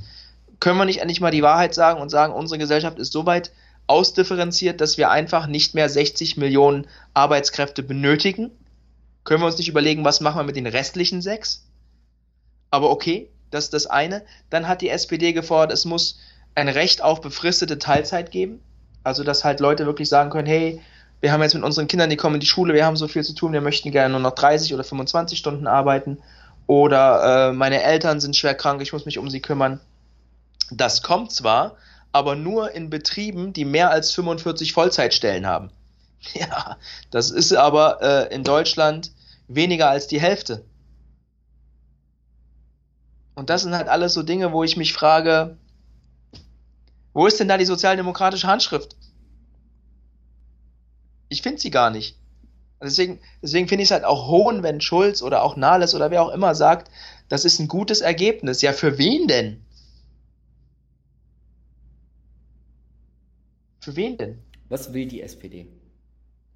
[0.58, 3.52] Können wir nicht endlich mal die Wahrheit sagen und sagen, unsere Gesellschaft ist so weit
[3.86, 8.50] ausdifferenziert, dass wir einfach nicht mehr 60 Millionen Arbeitskräfte benötigen?
[9.22, 11.64] Können wir uns nicht überlegen, was machen wir mit den restlichen sechs?
[12.70, 14.24] Aber okay, das ist das eine.
[14.50, 16.18] Dann hat die SPD gefordert, es muss
[16.56, 18.60] ein Recht auf befristete Teilzeit geben.
[19.06, 20.80] Also, dass halt Leute wirklich sagen können, hey,
[21.20, 23.22] wir haben jetzt mit unseren Kindern, die kommen in die Schule, wir haben so viel
[23.22, 26.18] zu tun, wir möchten gerne nur noch 30 oder 25 Stunden arbeiten.
[26.66, 29.78] Oder äh, meine Eltern sind schwer krank, ich muss mich um sie kümmern.
[30.72, 31.76] Das kommt zwar,
[32.10, 35.70] aber nur in Betrieben, die mehr als 45 Vollzeitstellen haben.
[36.34, 36.76] Ja,
[37.12, 39.12] das ist aber äh, in Deutschland
[39.46, 40.64] weniger als die Hälfte.
[43.36, 45.56] Und das sind halt alles so Dinge, wo ich mich frage,
[47.16, 48.94] wo ist denn da die sozialdemokratische Handschrift?
[51.30, 52.18] Ich finde sie gar nicht.
[52.78, 56.22] Deswegen, deswegen finde ich es halt auch hohn, wenn Schulz oder auch Nahles oder wer
[56.22, 56.90] auch immer sagt,
[57.30, 58.60] das ist ein gutes Ergebnis.
[58.60, 59.64] Ja, für wen denn?
[63.80, 64.42] Für wen denn?
[64.68, 65.68] Was will die SPD?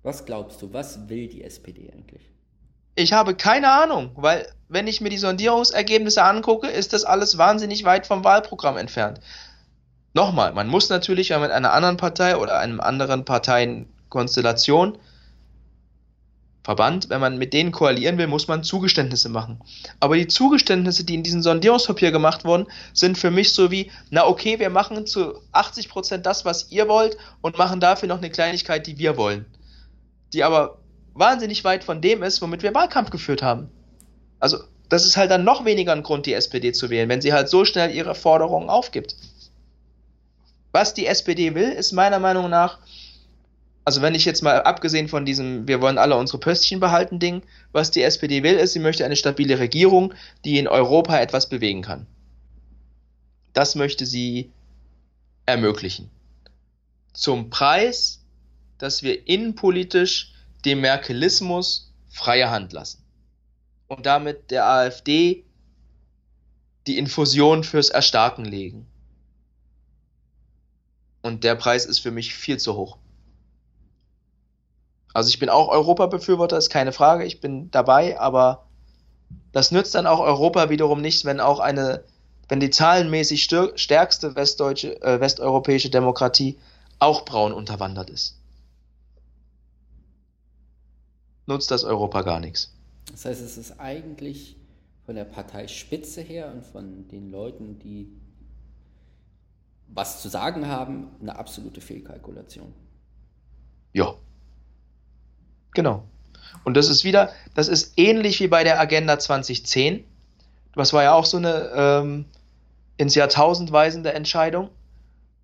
[0.02, 2.28] Was glaubst du, was will die SPD eigentlich?
[2.96, 7.84] Ich habe keine Ahnung, weil wenn ich mir die Sondierungsergebnisse angucke, ist das alles wahnsinnig
[7.84, 9.20] weit vom Wahlprogramm entfernt.
[10.12, 14.98] Nochmal, man muss natürlich, wenn man mit einer anderen Partei oder einem anderen Parteienkonstellation
[16.62, 19.60] Verband, wenn man mit denen koalieren will, muss man Zugeständnisse machen.
[19.98, 24.26] Aber die Zugeständnisse, die in diesem Sondierungspapier gemacht wurden, sind für mich so wie, na
[24.26, 28.86] okay, wir machen zu 80% das, was ihr wollt und machen dafür noch eine Kleinigkeit,
[28.86, 29.46] die wir wollen.
[30.34, 30.78] Die aber
[31.14, 33.70] wahnsinnig weit von dem ist, womit wir Wahlkampf geführt haben.
[34.38, 34.58] Also,
[34.90, 37.48] das ist halt dann noch weniger ein Grund, die SPD zu wählen, wenn sie halt
[37.48, 39.16] so schnell ihre Forderungen aufgibt.
[40.72, 42.78] Was die SPD will, ist meiner Meinung nach
[43.84, 47.42] also wenn ich jetzt mal abgesehen von diesem, wir wollen alle unsere Pöstchen behalten Ding,
[47.72, 51.82] was die SPD will, ist, sie möchte eine stabile Regierung, die in Europa etwas bewegen
[51.82, 52.06] kann.
[53.52, 54.52] Das möchte sie
[55.46, 56.10] ermöglichen.
[57.14, 58.22] Zum Preis,
[58.78, 63.02] dass wir innenpolitisch dem Merkelismus freie Hand lassen.
[63.88, 65.44] Und damit der AfD
[66.86, 68.86] die Infusion fürs Erstarken legen.
[71.22, 72.98] Und der Preis ist für mich viel zu hoch.
[75.12, 78.66] Also ich bin auch Europa-Befürworter, ist keine Frage, ich bin dabei, aber
[79.52, 82.04] das nützt dann auch Europa wiederum nicht, wenn auch eine,
[82.48, 86.58] wenn die zahlenmäßig stärkste westdeutsche, äh, westeuropäische Demokratie
[87.00, 88.36] auch braun unterwandert ist.
[91.46, 92.72] Nutzt das Europa gar nichts.
[93.10, 94.56] Das heißt, es ist eigentlich
[95.04, 98.12] von der Parteispitze her und von den Leuten, die
[99.92, 102.72] was zu sagen haben, eine absolute Fehlkalkulation.
[103.92, 104.14] Ja.
[105.74, 106.04] Genau.
[106.64, 110.04] Und das ist wieder, das ist ähnlich wie bei der Agenda 2010.
[110.74, 112.24] Das war ja auch so eine ähm,
[112.96, 114.70] ins Jahrtausend weisende Entscheidung.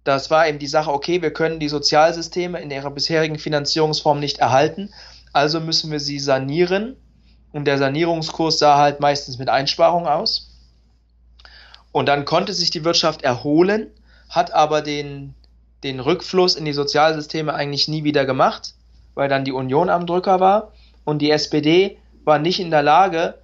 [0.05, 4.39] Das war eben die Sache, okay, wir können die Sozialsysteme in ihrer bisherigen Finanzierungsform nicht
[4.39, 4.91] erhalten,
[5.33, 6.97] also müssen wir sie sanieren
[7.53, 10.53] und der Sanierungskurs sah halt meistens mit Einsparungen aus.
[11.91, 13.91] Und dann konnte sich die Wirtschaft erholen,
[14.29, 15.35] hat aber den,
[15.83, 18.75] den Rückfluss in die Sozialsysteme eigentlich nie wieder gemacht,
[19.15, 20.73] weil dann die Union am Drücker war
[21.05, 23.35] und die SPD war nicht in der Lage,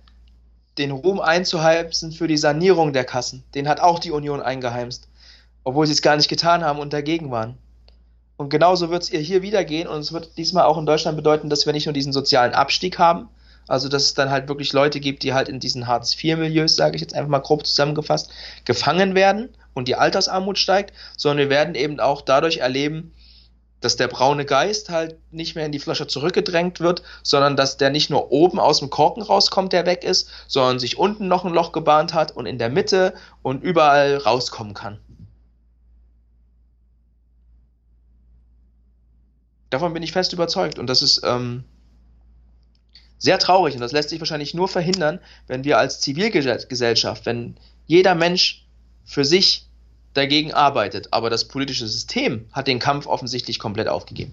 [0.79, 3.45] den Ruhm einzuheimsen für die Sanierung der Kassen.
[3.55, 5.09] Den hat auch die Union eingeheimst,
[5.65, 7.59] obwohl sie es gar nicht getan haben und dagegen waren.
[8.37, 11.17] Und genauso wird es ihr hier wieder gehen und es wird diesmal auch in Deutschland
[11.17, 13.29] bedeuten, dass wir nicht nur diesen sozialen Abstieg haben,
[13.69, 17.01] also, dass es dann halt wirklich Leute gibt, die halt in diesen Hartz-IV-Milieus, sage ich
[17.01, 18.31] jetzt einfach mal grob zusammengefasst,
[18.65, 23.13] gefangen werden und die Altersarmut steigt, sondern wir werden eben auch dadurch erleben,
[23.83, 27.91] dass der braune Geist halt nicht mehr in die Flasche zurückgedrängt wird, sondern dass der
[27.91, 31.53] nicht nur oben aus dem Korken rauskommt, der weg ist, sondern sich unten noch ein
[31.53, 34.99] Loch gebahnt hat und in der Mitte und überall rauskommen kann.
[39.69, 41.65] Davon bin ich fest überzeugt und das ist ähm,
[43.19, 47.57] sehr traurig und das lässt sich wahrscheinlich nur verhindern, wenn wir als Zivilgesellschaft, wenn
[47.87, 48.67] jeder Mensch
[49.05, 49.67] für sich
[50.15, 51.13] dagegen arbeitet.
[51.13, 54.33] Aber das politische System hat den Kampf offensichtlich komplett aufgegeben.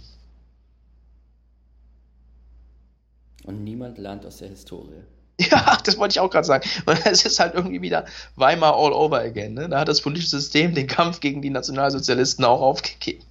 [3.43, 5.03] Und niemand lernt aus der Historie.
[5.51, 6.69] Ja, das wollte ich auch gerade sagen.
[6.85, 8.05] Und es ist halt irgendwie wieder
[8.35, 9.53] Weimar all over again.
[9.53, 9.69] Ne?
[9.69, 13.23] Da hat das politische System den Kampf gegen die Nationalsozialisten auch aufgegeben.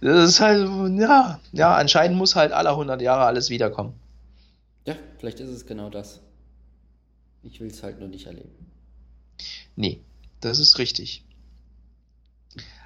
[0.00, 0.66] Das ist halt,
[0.98, 3.94] ja, ja, anscheinend muss halt alle 100 Jahre alles wiederkommen.
[4.86, 6.20] Ja, vielleicht ist es genau das.
[7.42, 8.65] Ich will es halt nur nicht erleben.
[9.76, 10.00] Nee,
[10.40, 11.24] das ist richtig.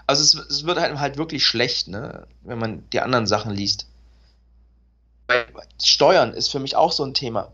[0.07, 3.87] Also es, es wird halt, halt wirklich schlecht, ne, wenn man die anderen Sachen liest.
[5.81, 7.53] Steuern ist für mich auch so ein Thema.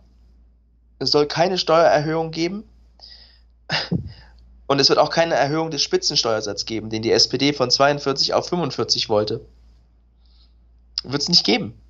[0.98, 2.64] Es soll keine Steuererhöhung geben.
[4.66, 8.48] Und es wird auch keine Erhöhung des Spitzensteuersatzes geben, den die SPD von 42 auf
[8.48, 9.44] 45 wollte.
[11.04, 11.80] Wird es nicht geben.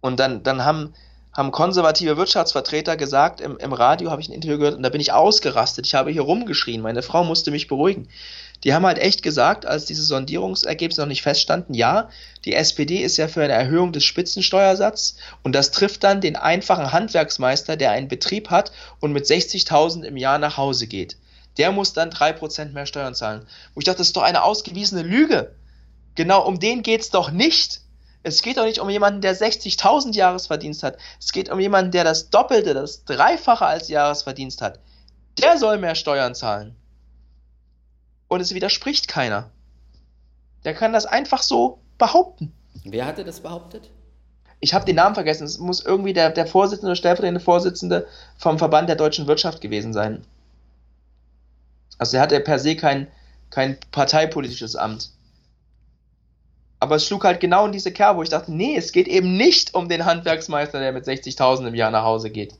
[0.00, 0.94] Und dann, dann haben,
[1.32, 5.00] haben konservative Wirtschaftsvertreter gesagt, im, im Radio habe ich ein Interview gehört und da bin
[5.00, 5.86] ich ausgerastet.
[5.86, 6.82] Ich habe hier rumgeschrien.
[6.82, 8.08] Meine Frau musste mich beruhigen.
[8.64, 12.08] Die haben halt echt gesagt, als diese Sondierungsergebnisse noch nicht feststanden, ja,
[12.44, 16.92] die SPD ist ja für eine Erhöhung des Spitzensteuersatzes und das trifft dann den einfachen
[16.92, 21.16] Handwerksmeister, der einen Betrieb hat und mit 60.000 im Jahr nach Hause geht
[21.58, 23.46] der muss dann 3% mehr Steuern zahlen.
[23.74, 25.54] Wo ich dachte, das ist doch eine ausgewiesene Lüge.
[26.14, 27.81] Genau um den geht's doch nicht.
[28.22, 30.96] Es geht doch nicht um jemanden, der 60.000 Jahresverdienst hat.
[31.18, 34.78] Es geht um jemanden, der das Doppelte, das Dreifache als Jahresverdienst hat.
[35.38, 36.76] Der soll mehr Steuern zahlen.
[38.28, 39.50] Und es widerspricht keiner.
[40.64, 42.52] Der kann das einfach so behaupten.
[42.84, 43.90] Wer hatte das behauptet?
[44.60, 45.44] Ich habe den Namen vergessen.
[45.44, 48.06] Es muss irgendwie der, der Vorsitzende stellvertretende Vorsitzende
[48.38, 50.24] vom Verband der deutschen Wirtschaft gewesen sein.
[51.98, 53.08] Also er hatte per se kein,
[53.50, 55.10] kein parteipolitisches Amt.
[56.82, 59.36] Aber es schlug halt genau in diese Kerbe, wo ich dachte, nee, es geht eben
[59.36, 62.56] nicht um den Handwerksmeister, der mit 60.000 im Jahr nach Hause geht.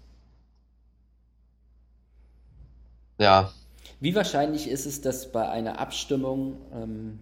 [3.19, 3.51] Ja.
[3.99, 7.19] Wie wahrscheinlich ist es, dass bei einer Abstimmung ähm,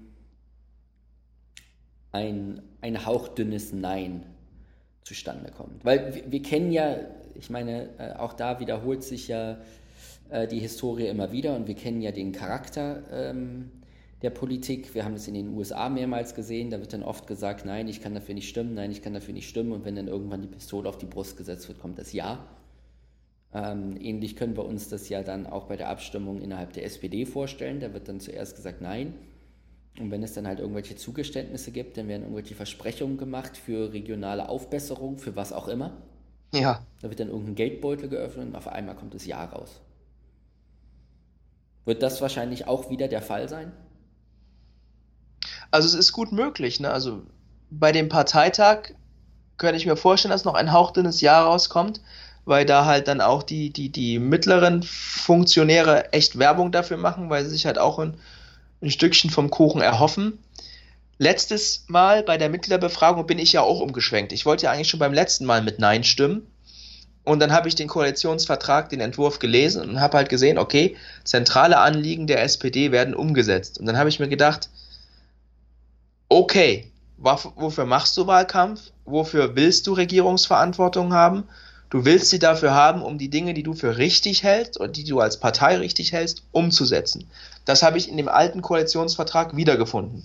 [2.13, 4.27] ein, ein hauchdünnes Nein
[5.03, 5.83] zustande kommt?
[5.87, 6.97] Weil wir, wir kennen ja,
[7.35, 9.57] ich meine, äh, auch da wiederholt sich ja
[10.29, 13.71] äh, die Historie immer wieder und wir kennen ja den Charakter ähm,
[14.23, 14.95] der Politik.
[14.95, 16.71] Wir haben es in den USA mehrmals gesehen.
[16.71, 19.35] Da wird dann oft gesagt, nein, ich kann dafür nicht stimmen, nein, ich kann dafür
[19.35, 19.73] nicht stimmen.
[19.73, 22.45] Und wenn dann irgendwann die Pistole auf die Brust gesetzt wird, kommt das Ja.
[23.53, 27.27] Ähm, ähnlich können wir uns das ja dann auch bei der Abstimmung innerhalb der SPD
[27.27, 27.81] vorstellen.
[27.81, 29.15] Da wird dann zuerst gesagt Nein
[29.99, 34.49] Und wenn es dann halt irgendwelche Zugeständnisse gibt, dann werden irgendwelche Versprechungen gemacht für regionale
[34.49, 35.97] Aufbesserung, für was auch immer.
[36.55, 36.85] Ja.
[37.01, 39.81] Da wird dann irgendein Geldbeutel geöffnet und auf einmal kommt das Jahr raus.
[41.85, 43.73] Wird das wahrscheinlich auch wieder der Fall sein?
[45.71, 46.81] Also es ist gut möglich.
[46.81, 46.91] Ne?
[46.91, 47.23] Also
[47.71, 48.93] bei dem Parteitag
[49.59, 52.01] könnte ich mir vorstellen, dass noch ein hauchdünnes Jahr rauskommt,
[52.45, 57.45] weil da halt dann auch die, die, die mittleren Funktionäre echt Werbung dafür machen, weil
[57.45, 58.15] sie sich halt auch ein,
[58.83, 60.39] ein Stückchen vom Kuchen erhoffen.
[61.19, 64.33] Letztes Mal bei der Mitgliederbefragung bin ich ja auch umgeschwenkt.
[64.33, 66.47] Ich wollte ja eigentlich schon beim letzten Mal mit Nein stimmen.
[67.23, 71.79] Und dann habe ich den Koalitionsvertrag, den Entwurf gelesen und habe halt gesehen, okay, zentrale
[71.79, 73.79] Anliegen der SPD werden umgesetzt.
[73.79, 74.71] Und dann habe ich mir gedacht,
[76.31, 78.81] okay, wofür machst du Wahlkampf?
[79.05, 81.45] Wofür willst du Regierungsverantwortung haben?
[81.91, 85.05] Du willst sie dafür haben, um die Dinge, die du für richtig hältst oder die
[85.05, 87.29] du als Partei richtig hältst, umzusetzen.
[87.65, 90.25] Das habe ich in dem alten Koalitionsvertrag wiedergefunden.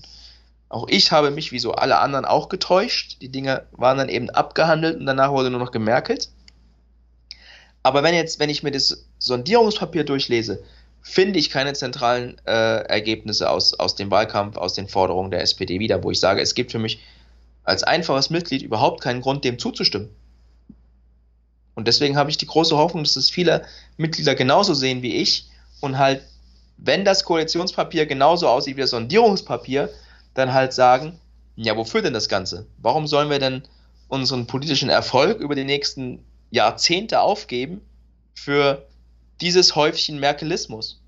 [0.69, 3.17] Auch ich habe mich, wie so alle anderen, auch getäuscht.
[3.21, 6.29] Die Dinge waren dann eben abgehandelt und danach wurde nur noch gemerkelt.
[7.81, 10.63] Aber wenn jetzt, wenn ich mir das Sondierungspapier durchlese,
[11.07, 15.79] finde ich keine zentralen äh, Ergebnisse aus, aus dem Wahlkampf, aus den Forderungen der SPD
[15.79, 16.99] wieder, wo ich sage, es gibt für mich
[17.63, 20.09] als einfaches Mitglied überhaupt keinen Grund, dem zuzustimmen.
[21.75, 23.65] Und deswegen habe ich die große Hoffnung, dass es viele
[23.97, 25.47] Mitglieder genauso sehen wie ich
[25.79, 26.23] und halt,
[26.77, 29.91] wenn das Koalitionspapier genauso aussieht wie das Sondierungspapier,
[30.33, 31.19] dann halt sagen,
[31.55, 32.65] ja, wofür denn das Ganze?
[32.79, 33.61] Warum sollen wir denn
[34.07, 37.81] unseren politischen Erfolg über die nächsten Jahrzehnte aufgeben
[38.33, 38.87] für
[39.41, 41.01] dieses Häufchen Merkelismus?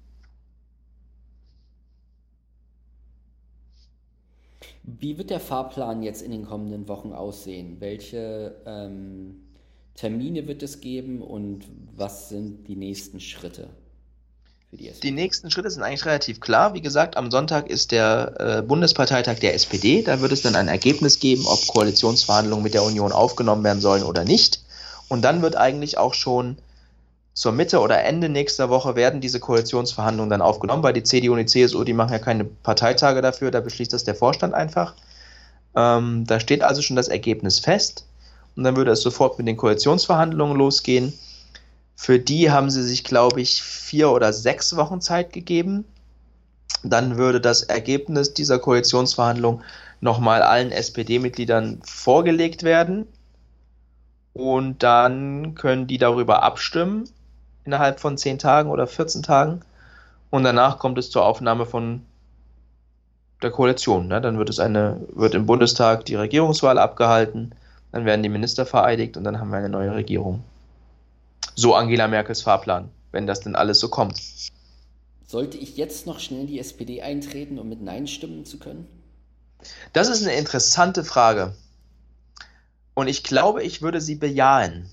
[4.84, 7.78] Wie wird der Fahrplan jetzt in den kommenden Wochen aussehen?
[7.80, 9.36] Welche ähm,
[9.96, 11.66] Termine wird es geben und
[11.96, 13.70] was sind die nächsten Schritte?
[14.72, 16.74] Die, die, nächsten Schritte sind eigentlich relativ klar.
[16.74, 20.04] Wie gesagt, am Sonntag ist der äh, Bundesparteitag der SPD.
[20.04, 24.04] Da wird es dann ein Ergebnis geben, ob Koalitionsverhandlungen mit der Union aufgenommen werden sollen
[24.04, 24.62] oder nicht.
[25.08, 26.58] Und dann wird eigentlich auch schon
[27.38, 31.38] zur Mitte oder Ende nächster Woche werden diese Koalitionsverhandlungen dann aufgenommen, weil die CDU und
[31.38, 34.96] die CSU, die machen ja keine Parteitage dafür, da beschließt das der Vorstand einfach.
[35.76, 38.08] Ähm, da steht also schon das Ergebnis fest.
[38.56, 41.14] Und dann würde es sofort mit den Koalitionsverhandlungen losgehen.
[41.96, 45.86] Für die haben sie sich, glaube ich, vier oder sechs Wochen Zeit gegeben.
[46.82, 49.62] Dann würde das Ergebnis dieser Koalitionsverhandlung
[50.02, 53.06] nochmal allen SPD-Mitgliedern vorgelegt werden.
[54.34, 57.08] Und dann können die darüber abstimmen
[57.68, 59.60] innerhalb von zehn Tagen oder 14 Tagen.
[60.30, 62.02] Und danach kommt es zur Aufnahme von
[63.42, 64.08] der Koalition.
[64.08, 64.20] Ne?
[64.22, 67.54] Dann wird es eine, wird im Bundestag die Regierungswahl abgehalten,
[67.92, 70.44] dann werden die Minister vereidigt und dann haben wir eine neue Regierung.
[71.56, 74.20] So Angela Merkels Fahrplan, wenn das denn alles so kommt.
[75.26, 78.88] Sollte ich jetzt noch schnell in die SPD eintreten, um mit Nein stimmen zu können?
[79.92, 81.54] Das ist eine interessante Frage.
[82.94, 84.90] Und ich glaube, ich würde sie bejahen.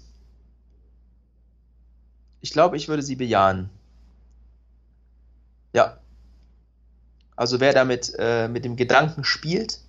[2.44, 3.70] Ich glaube, ich würde sie bejahen.
[5.72, 5.98] Ja.
[7.36, 9.80] Also wer damit äh, mit dem Gedanken spielt,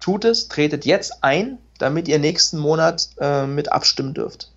[0.00, 4.50] tut es, tretet jetzt ein, damit ihr nächsten Monat äh, mit abstimmen dürft.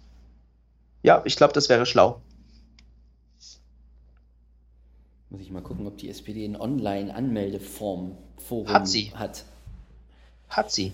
[1.04, 2.22] Ja, ich glaube, das wäre schlau.
[5.30, 8.88] Muss ich mal gucken, ob die SPD ein Online-Anmeldeform Forum hat.
[8.88, 9.12] Sie.
[9.14, 9.46] Hat.
[10.50, 10.92] Hat sie.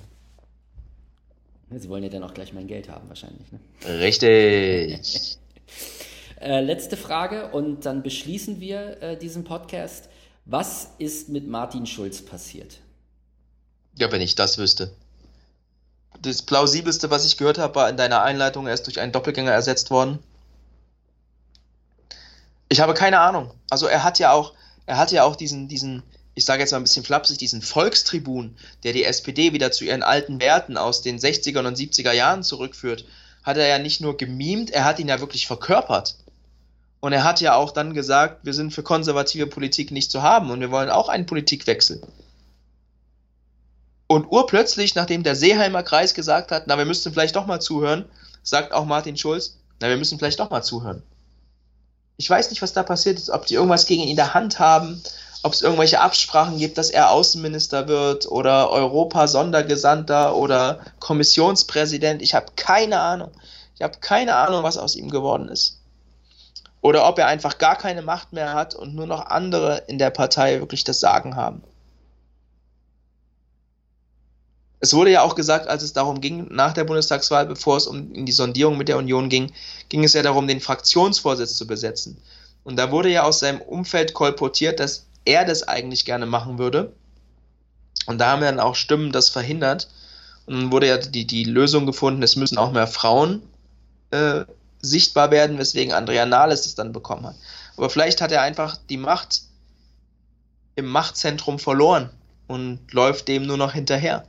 [1.71, 3.49] Sie wollen ja dann auch gleich mein Geld haben, wahrscheinlich.
[3.53, 3.61] Ne?
[3.87, 5.37] Richtig.
[6.39, 10.09] äh, letzte Frage und dann beschließen wir äh, diesen Podcast.
[10.45, 12.77] Was ist mit Martin Schulz passiert?
[13.97, 14.91] Ja, wenn ich das wüsste
[16.21, 19.51] das plausibelste, was ich gehört habe, war in deiner Einleitung, er ist durch einen Doppelgänger
[19.51, 20.19] ersetzt worden.
[22.67, 23.51] Ich habe keine Ahnung.
[23.69, 24.53] Also er hat ja auch,
[24.85, 26.03] er hat ja auch diesen, diesen,
[26.35, 30.03] ich sage jetzt mal ein bisschen flapsig, diesen Volkstribun, der die SPD wieder zu ihren
[30.03, 33.05] alten Werten aus den 60er und 70er Jahren zurückführt,
[33.43, 36.15] hat er ja nicht nur gemimt, er hat ihn ja wirklich verkörpert.
[37.01, 40.51] Und er hat ja auch dann gesagt, wir sind für konservative Politik nicht zu haben
[40.51, 42.01] und wir wollen auch einen Politikwechsel.
[44.07, 48.05] Und urplötzlich, nachdem der Seeheimer Kreis gesagt hat, na, wir müssten vielleicht doch mal zuhören,
[48.43, 51.03] sagt auch Martin Schulz, na, wir müssen vielleicht doch mal zuhören.
[52.17, 54.59] Ich weiß nicht, was da passiert ist, ob die irgendwas gegen ihn in der Hand
[54.59, 55.01] haben,
[55.43, 62.21] ob es irgendwelche Absprachen gibt, dass er Außenminister wird oder Europa-Sondergesandter oder Kommissionspräsident.
[62.21, 63.31] Ich habe keine Ahnung.
[63.75, 65.78] Ich habe keine Ahnung, was aus ihm geworden ist.
[66.81, 70.09] Oder ob er einfach gar keine Macht mehr hat und nur noch andere in der
[70.11, 71.61] Partei wirklich das Sagen haben.
[74.81, 78.13] Es wurde ja auch gesagt, als es darum ging, nach der Bundestagswahl, bevor es um
[78.13, 79.51] in die Sondierung mit der Union ging,
[79.89, 82.21] ging es ja darum, den Fraktionsvorsitz zu besetzen.
[82.63, 86.93] Und da wurde ja aus seinem Umfeld kolportiert, dass er das eigentlich gerne machen würde.
[88.05, 89.89] Und da haben dann auch Stimmen das verhindert.
[90.45, 93.43] Und dann wurde ja die, die Lösung gefunden, es müssen auch mehr Frauen
[94.11, 94.45] äh,
[94.81, 97.35] sichtbar werden, weswegen Andrea Nahles es dann bekommen hat.
[97.77, 99.43] Aber vielleicht hat er einfach die Macht
[100.75, 102.09] im Machtzentrum verloren
[102.47, 104.25] und läuft dem nur noch hinterher.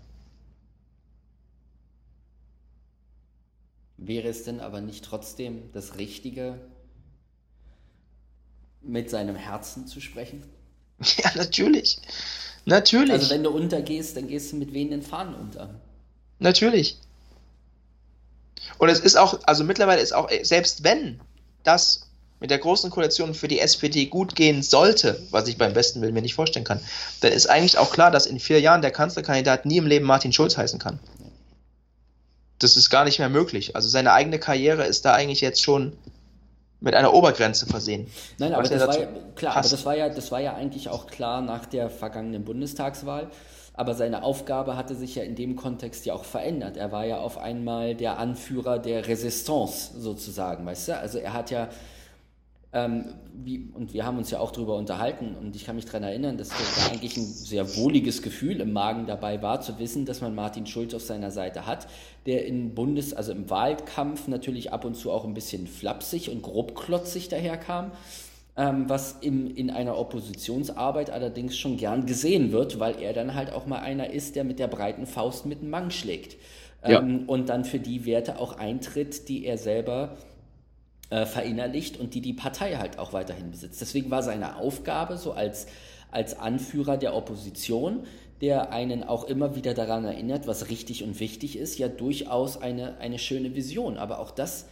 [3.97, 6.59] Wäre es denn aber nicht trotzdem das Richtige,
[8.83, 10.43] mit seinem Herzen zu sprechen?
[11.17, 11.99] Ja, natürlich.
[12.67, 13.13] Natürlich.
[13.13, 15.81] Also wenn du untergehst, dann gehst du mit wehenden Fahnen unter.
[16.39, 16.99] Natürlich.
[18.79, 21.21] Und es ist auch, also mittlerweile ist auch, selbst wenn
[21.65, 22.07] das
[22.41, 26.15] mit der großen Koalition für die SPD gut gehen sollte, was ich beim besten Willen
[26.15, 26.81] mir nicht vorstellen kann,
[27.21, 30.33] dann ist eigentlich auch klar, dass in vier Jahren der Kanzlerkandidat nie im Leben Martin
[30.33, 30.99] Schulz heißen kann.
[32.59, 33.77] Das ist gar nicht mehr möglich.
[33.77, 35.97] Also seine eigene Karriere ist da eigentlich jetzt schon
[36.81, 38.11] mit einer Obergrenze versehen.
[38.39, 41.07] Nein, aber das war ja, klar, aber das war ja, das war ja eigentlich auch
[41.07, 43.31] klar nach der vergangenen Bundestagswahl.
[43.75, 46.77] Aber seine Aufgabe hatte sich ja in dem Kontext ja auch verändert.
[46.77, 50.99] Er war ja auf einmal der Anführer der Resistance sozusagen, weißt du?
[50.99, 51.69] Also er hat ja
[52.73, 56.05] ähm, wie, und wir haben uns ja auch darüber unterhalten und ich kann mich daran
[56.05, 56.57] erinnern, dass da
[56.89, 60.95] eigentlich ein sehr wohliges Gefühl im Magen dabei war, zu wissen, dass man Martin Schulz
[60.95, 61.89] auf seiner Seite hat,
[62.27, 66.43] der im Bundes-, also im Wahlkampf natürlich ab und zu auch ein bisschen flapsig und
[66.43, 67.91] grobklotzig daherkam,
[68.57, 73.53] ähm, was im, in einer Oppositionsarbeit allerdings schon gern gesehen wird, weil er dann halt
[73.53, 76.37] auch mal einer ist, der mit der breiten Faust mit dem Mang schlägt
[76.87, 77.01] ja.
[77.01, 80.17] ähm, und dann für die Werte auch eintritt, die er selber
[81.11, 83.81] äh, verinnerlicht und die die Partei halt auch weiterhin besitzt.
[83.81, 85.67] Deswegen war seine Aufgabe so als,
[86.11, 88.05] als Anführer der Opposition,
[88.41, 92.97] der einen auch immer wieder daran erinnert, was richtig und wichtig ist, ja durchaus eine,
[92.99, 93.99] eine schöne Vision.
[93.99, 94.67] Aber auch das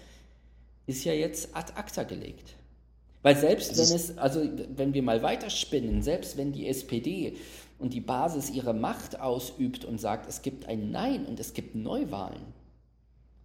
[0.86, 2.54] ist ja jetzt ad acta gelegt.
[3.28, 4.40] Weil selbst wenn es, also
[4.74, 7.36] wenn wir mal weiterspinnen, selbst wenn die SPD
[7.78, 11.74] und die Basis ihre Macht ausübt und sagt, es gibt ein Nein und es gibt
[11.74, 12.40] Neuwahlen,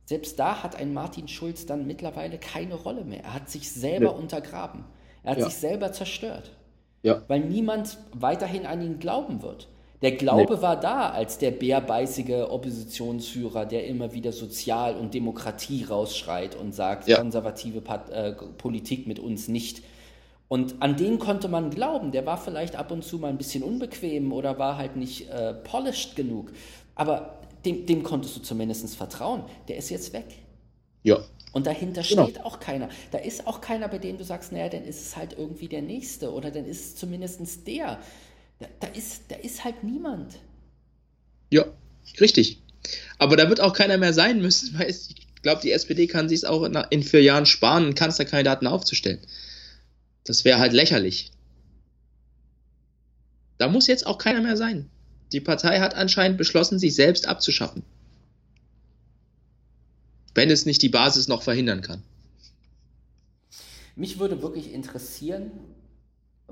[0.06, 3.26] selbst da hat ein Martin Schulz dann mittlerweile keine Rolle mehr.
[3.26, 4.20] Er hat sich selber nee.
[4.20, 4.86] untergraben.
[5.22, 5.46] Er hat ja.
[5.50, 6.52] sich selber zerstört.
[7.02, 7.22] Ja.
[7.28, 9.68] Weil niemand weiterhin an ihn glauben wird.
[10.04, 10.62] Der Glaube nee.
[10.62, 17.08] war da als der bärbeißige Oppositionsführer, der immer wieder Sozial- und Demokratie rausschreit und sagt,
[17.08, 17.18] ja.
[17.18, 19.82] konservative Pat äh, Politik mit uns nicht.
[20.50, 22.12] Und an den konnte man glauben.
[22.12, 25.54] Der war vielleicht ab und zu mal ein bisschen unbequem oder war halt nicht äh,
[25.54, 26.52] polished genug.
[26.96, 29.44] Aber dem, dem konntest du zumindest vertrauen.
[29.70, 30.26] Der ist jetzt weg.
[31.04, 31.20] Ja.
[31.54, 32.26] Und dahinter genau.
[32.26, 32.90] steht auch keiner.
[33.12, 35.82] Da ist auch keiner, bei dem du sagst, naja, dann ist es halt irgendwie der
[35.82, 38.00] Nächste oder dann ist es zumindest der.
[38.60, 40.40] Da, da, ist, da ist halt niemand.
[41.50, 41.66] Ja,
[42.20, 42.62] richtig.
[43.18, 46.40] Aber da wird auch keiner mehr sein müssen, weil ich glaube, die SPD kann sich
[46.40, 49.20] es auch in vier Jahren sparen, einen Kanzlerkandidaten aufzustellen.
[50.24, 51.32] Das wäre halt lächerlich.
[53.58, 54.90] Da muss jetzt auch keiner mehr sein.
[55.32, 57.84] Die Partei hat anscheinend beschlossen, sich selbst abzuschaffen.
[60.36, 62.04] Wenn es nicht die Basis noch verhindern kann.
[63.96, 65.52] Mich würde wirklich interessieren,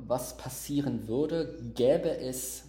[0.07, 2.63] was passieren würde, gäbe es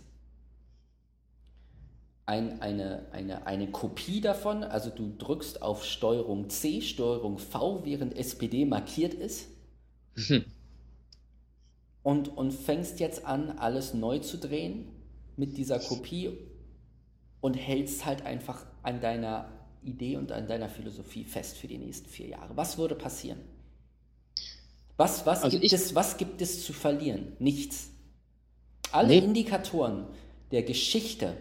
[2.26, 8.16] ein, eine, eine, eine Kopie davon, also du drückst auf Steuerung C, Steuerung V, während
[8.16, 9.48] SPD markiert ist.
[10.14, 10.44] Mhm.
[12.02, 14.88] Und, und fängst jetzt an, alles neu zu drehen
[15.36, 16.36] mit dieser Kopie
[17.40, 19.48] und hältst halt einfach an deiner
[19.82, 22.56] Idee und an deiner Philosophie fest für die nächsten vier Jahre.
[22.56, 23.40] Was würde passieren?
[25.02, 27.32] Was, was, also gibt, es, was gibt es zu verlieren?
[27.40, 27.88] Nichts.
[28.92, 29.18] Alle nee.
[29.18, 30.06] Indikatoren
[30.52, 31.36] der Geschichte,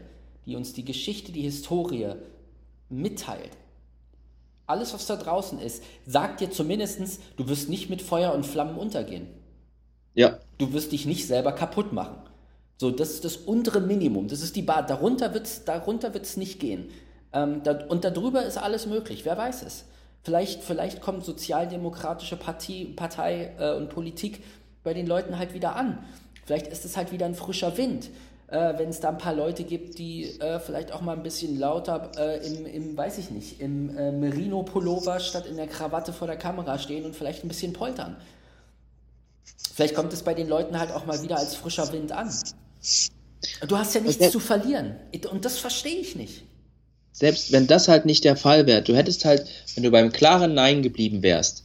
[0.47, 2.16] die uns die Geschichte, die Historie
[2.89, 3.51] mitteilt,
[4.66, 8.80] alles, was da draußen ist, sagt dir zumindest, du wirst nicht mit Feuer und Flammen
[8.80, 9.28] untergehen.
[10.16, 10.39] Ja.
[10.57, 12.18] Du wirst dich nicht selber kaputt machen.
[12.78, 14.28] So, das ist das untere Minimum.
[14.28, 14.84] Das ist die Bar.
[14.88, 16.89] Darunter wird es darunter wird's nicht gehen.
[17.32, 19.24] Ähm, da, und darüber ist alles möglich.
[19.24, 19.86] Wer weiß es?
[20.24, 24.43] Vielleicht, vielleicht kommt sozialdemokratische Partie, Partei äh, und Politik
[24.84, 26.05] bei den Leuten halt wieder an.
[26.45, 28.09] Vielleicht ist es halt wieder ein frischer Wind.
[28.47, 31.57] Äh, wenn es da ein paar Leute gibt, die äh, vielleicht auch mal ein bisschen
[31.57, 36.28] lauter äh, im, im, weiß ich nicht, im äh, Merino-Pullover statt in der Krawatte vor
[36.28, 38.17] der Kamera stehen und vielleicht ein bisschen poltern.
[39.74, 42.32] Vielleicht kommt es bei den Leuten halt auch mal wieder als frischer Wind an.
[43.67, 44.97] Du hast ja nichts zu verlieren.
[45.32, 46.43] Und das verstehe ich nicht.
[47.12, 49.45] Selbst wenn das halt nicht der Fall wäre, du hättest halt,
[49.76, 51.64] wenn du beim klaren Nein geblieben wärst,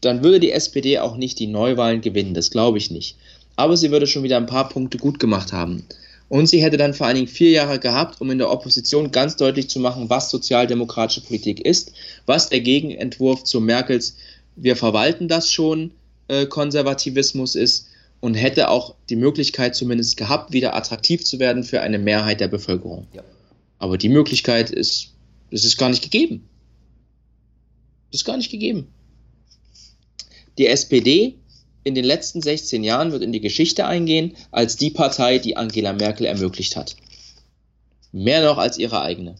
[0.00, 3.16] dann würde die SPD auch nicht die Neuwahlen gewinnen, das glaube ich nicht.
[3.56, 5.84] Aber sie würde schon wieder ein paar Punkte gut gemacht haben.
[6.30, 9.36] Und sie hätte dann vor allen Dingen vier Jahre gehabt, um in der Opposition ganz
[9.36, 11.92] deutlich zu machen, was sozialdemokratische Politik ist,
[12.24, 14.16] was der Gegenentwurf zu Merkels
[14.54, 15.90] Wir verwalten das schon
[16.28, 17.88] äh, Konservativismus ist
[18.20, 22.48] und hätte auch die Möglichkeit zumindest gehabt, wieder attraktiv zu werden für eine Mehrheit der
[22.48, 23.08] Bevölkerung.
[23.12, 23.22] Ja.
[23.80, 25.14] Aber die Möglichkeit ist,
[25.50, 26.48] es ist gar nicht gegeben.
[28.12, 28.86] Das ist gar nicht gegeben.
[30.58, 31.38] Die SPD
[31.82, 35.94] in den letzten 16 Jahren wird in die Geschichte eingehen als die Partei, die Angela
[35.94, 36.94] Merkel ermöglicht hat.
[38.12, 39.36] Mehr noch als ihre eigene.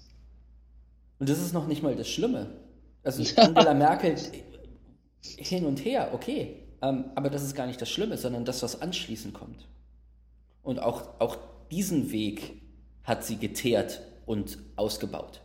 [1.18, 2.46] Und das ist noch nicht mal das Schlimme.
[3.02, 4.14] Also Angela Merkel
[5.20, 6.62] hin und her, okay.
[6.80, 9.68] Ähm, aber das ist gar nicht das Schlimme, sondern das, was anschließend kommt.
[10.62, 11.36] Und auch, auch
[11.70, 12.54] diesen Weg
[13.04, 14.00] hat sie geteert
[14.30, 15.40] und ausgebaut.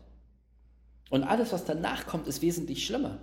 [1.09, 3.17] Und alles, was danach kommt, ist wesentlich schlimmer.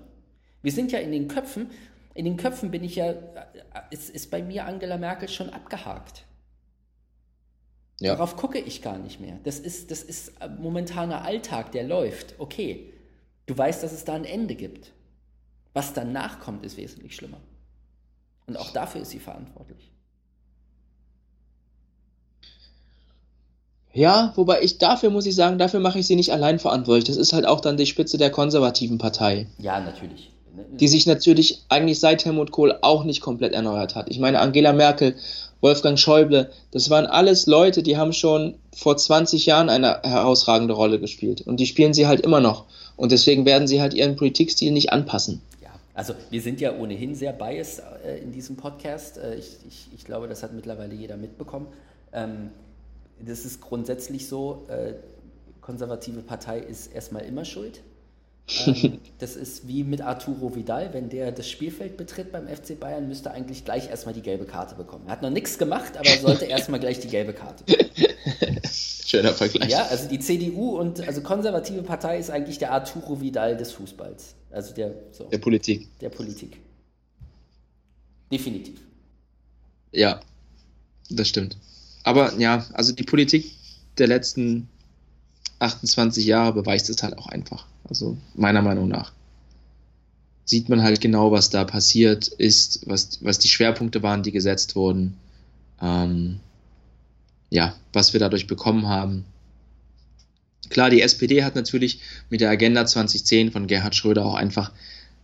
[0.61, 1.71] Wir sind ja in den Köpfen,
[2.15, 3.15] in den Köpfen bin ich ja,
[3.91, 6.25] ist, ist bei mir Angela Merkel schon abgehakt.
[8.01, 8.17] Ja.
[8.17, 9.39] Darauf gucke ich gar nicht mehr.
[9.45, 12.35] Das ist, das ist momentaner Alltag, der läuft.
[12.41, 12.93] Okay,
[13.47, 14.91] du weißt, dass es da ein Ende gibt.
[15.75, 17.41] Was danach kommt, ist wesentlich schlimmer.
[18.49, 19.92] Und auch dafür ist sie verantwortlich.
[23.95, 27.05] Ja, wobei ich dafür muss ich sagen, dafür mache ich sie nicht allein verantwortlich.
[27.05, 29.47] Das ist halt auch dann die Spitze der konservativen Partei.
[29.59, 30.31] Ja, natürlich.
[30.73, 34.09] Die sich natürlich eigentlich seit Helmut Kohl auch nicht komplett erneuert hat.
[34.11, 35.15] Ich meine, Angela Merkel,
[35.61, 40.99] Wolfgang Schäuble, das waren alles Leute, die haben schon vor 20 Jahren eine herausragende Rolle
[40.99, 41.43] gespielt.
[41.43, 42.65] Und die spielen sie halt immer noch.
[42.97, 45.41] Und deswegen werden sie halt ihren Politikstil nicht anpassen.
[45.95, 49.19] Also wir sind ja ohnehin sehr biased äh, in diesem Podcast.
[49.19, 51.67] Äh, ich, ich, ich, glaube, das hat mittlerweile jeder mitbekommen.
[52.13, 52.51] Ähm,
[53.27, 54.95] das ist grundsätzlich so, äh,
[55.61, 57.81] konservative Partei ist erstmal immer schuld.
[58.67, 63.07] Ähm, das ist wie mit Arturo Vidal, wenn der das Spielfeld betritt beim FC Bayern,
[63.07, 65.05] müsste eigentlich gleich erstmal die gelbe Karte bekommen.
[65.07, 67.91] Er hat noch nichts gemacht, aber sollte erstmal gleich die gelbe Karte bekommen.
[68.73, 69.71] Schöner Vergleich.
[69.71, 74.35] Ja, also die CDU und also konservative Partei ist eigentlich der Arturo Vidal des Fußballs.
[74.51, 75.89] Also der, so, der Politik.
[76.01, 76.61] Der Politik.
[78.31, 78.81] Definitiv.
[79.93, 80.21] Ja,
[81.11, 81.57] das stimmt.
[82.03, 83.53] Aber ja, also die Politik
[83.99, 84.69] der letzten
[85.59, 87.67] 28 Jahre beweist es halt auch einfach.
[87.89, 89.13] Also meiner Meinung nach.
[90.45, 94.75] Sieht man halt genau, was da passiert ist, was, was die Schwerpunkte waren, die gesetzt
[94.75, 95.17] wurden.
[95.81, 96.41] Ähm,
[97.51, 99.25] ja, was wir dadurch bekommen haben.
[100.69, 102.01] Klar, die SPD hat natürlich
[102.31, 104.73] mit der Agenda 2010 von Gerhard Schröder auch einfach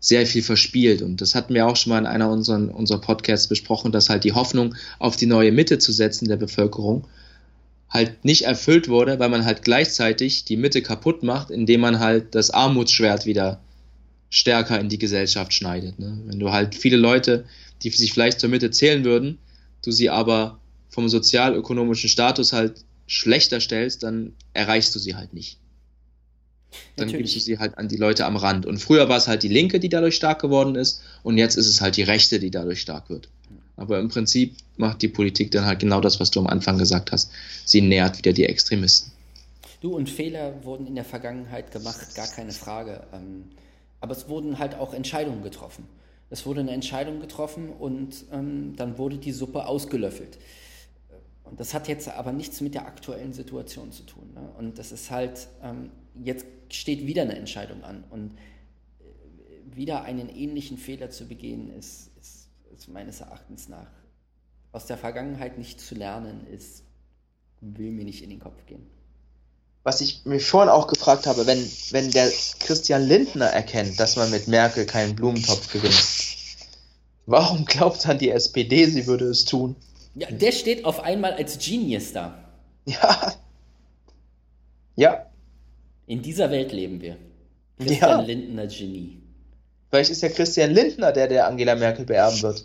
[0.00, 1.02] sehr viel verspielt.
[1.02, 4.24] Und das hatten wir auch schon mal in einer unserer, unserer Podcasts besprochen, dass halt
[4.24, 7.06] die Hoffnung auf die neue Mitte zu setzen der Bevölkerung
[7.90, 12.34] halt nicht erfüllt wurde, weil man halt gleichzeitig die Mitte kaputt macht, indem man halt
[12.34, 13.60] das Armutsschwert wieder
[14.30, 15.98] stärker in die Gesellschaft schneidet.
[15.98, 16.18] Ne?
[16.26, 17.46] Wenn du halt viele Leute,
[17.82, 19.38] die sich vielleicht zur Mitte zählen würden,
[19.82, 20.58] du sie aber
[20.90, 25.58] vom sozialökonomischen Status halt schlechter stellst, dann erreichst du sie halt nicht.
[26.96, 27.32] Dann Natürlich.
[27.32, 28.66] gibst du sie halt an die Leute am Rand.
[28.66, 31.68] Und früher war es halt die Linke, die dadurch stark geworden ist, und jetzt ist
[31.68, 33.28] es halt die Rechte, die dadurch stark wird.
[33.76, 37.12] Aber im Prinzip macht die Politik dann halt genau das, was du am Anfang gesagt
[37.12, 37.30] hast.
[37.64, 39.12] Sie nährt wieder die Extremisten.
[39.80, 43.04] Du und Fehler wurden in der Vergangenheit gemacht, gar keine Frage.
[43.12, 43.44] Ähm,
[44.00, 45.84] aber es wurden halt auch Entscheidungen getroffen.
[46.30, 50.38] Es wurde eine Entscheidung getroffen und ähm, dann wurde die Suppe ausgelöffelt.
[51.48, 54.30] Und das hat jetzt aber nichts mit der aktuellen Situation zu tun.
[54.34, 54.48] Ne?
[54.58, 55.90] Und das ist halt, ähm,
[56.22, 58.04] jetzt steht wieder eine Entscheidung an.
[58.10, 58.32] Und
[59.00, 63.86] äh, wieder einen ähnlichen Fehler zu begehen, ist, ist, ist, meines Erachtens nach
[64.72, 66.82] aus der Vergangenheit nicht zu lernen, ist,
[67.60, 68.86] will mir nicht in den Kopf gehen.
[69.82, 71.58] Was ich mir vorhin auch gefragt habe, wenn,
[71.90, 72.30] wenn der
[72.60, 76.04] Christian Lindner erkennt, dass man mit Merkel keinen Blumentopf gewinnt,
[77.24, 79.74] warum glaubt dann die SPD, sie würde es tun?
[80.18, 82.44] Ja, der steht auf einmal als Genius da.
[82.86, 83.34] Ja.
[84.96, 85.26] Ja.
[86.06, 87.16] In dieser Welt leben wir.
[87.78, 88.20] Christian ja.
[88.20, 89.22] Lindner Genie.
[89.90, 92.64] Vielleicht ist ja Christian Lindner der, der Angela Merkel beerben wird.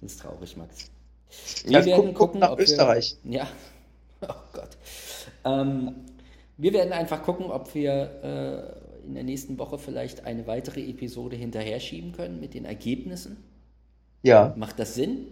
[0.00, 0.90] Das ist traurig, Max.
[1.64, 3.16] Wir ja, werden gucken, gucken nach Österreich.
[3.22, 3.48] Wir, ja.
[4.26, 4.70] Oh Gott.
[5.44, 5.94] Ähm,
[6.56, 11.36] wir werden einfach gucken, ob wir äh, in der nächsten Woche vielleicht eine weitere Episode
[11.36, 13.36] hinterher schieben können mit den Ergebnissen.
[14.22, 14.54] Ja.
[14.56, 15.26] Macht das Sinn?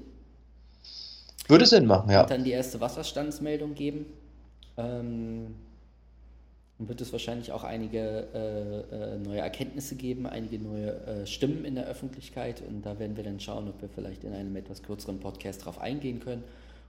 [1.49, 2.23] Würde Sinn machen, ja.
[2.23, 4.07] Und dann die erste Wasserstandsmeldung geben.
[4.77, 5.55] Ähm,
[6.79, 11.65] dann wird es wahrscheinlich auch einige äh, äh, neue Erkenntnisse geben, einige neue äh, Stimmen
[11.65, 12.63] in der Öffentlichkeit.
[12.67, 15.81] Und da werden wir dann schauen, ob wir vielleicht in einem etwas kürzeren Podcast darauf
[15.81, 16.43] eingehen können,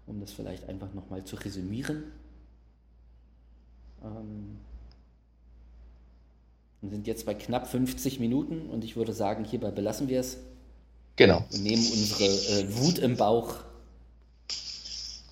[0.07, 2.03] um das vielleicht einfach nochmal zu resümieren.
[4.03, 4.57] Ähm,
[6.83, 10.37] und sind jetzt bei knapp 50 Minuten und ich würde sagen, hierbei belassen wir es.
[11.15, 11.45] Genau.
[11.51, 13.55] Und nehmen unsere äh, Wut im Bauch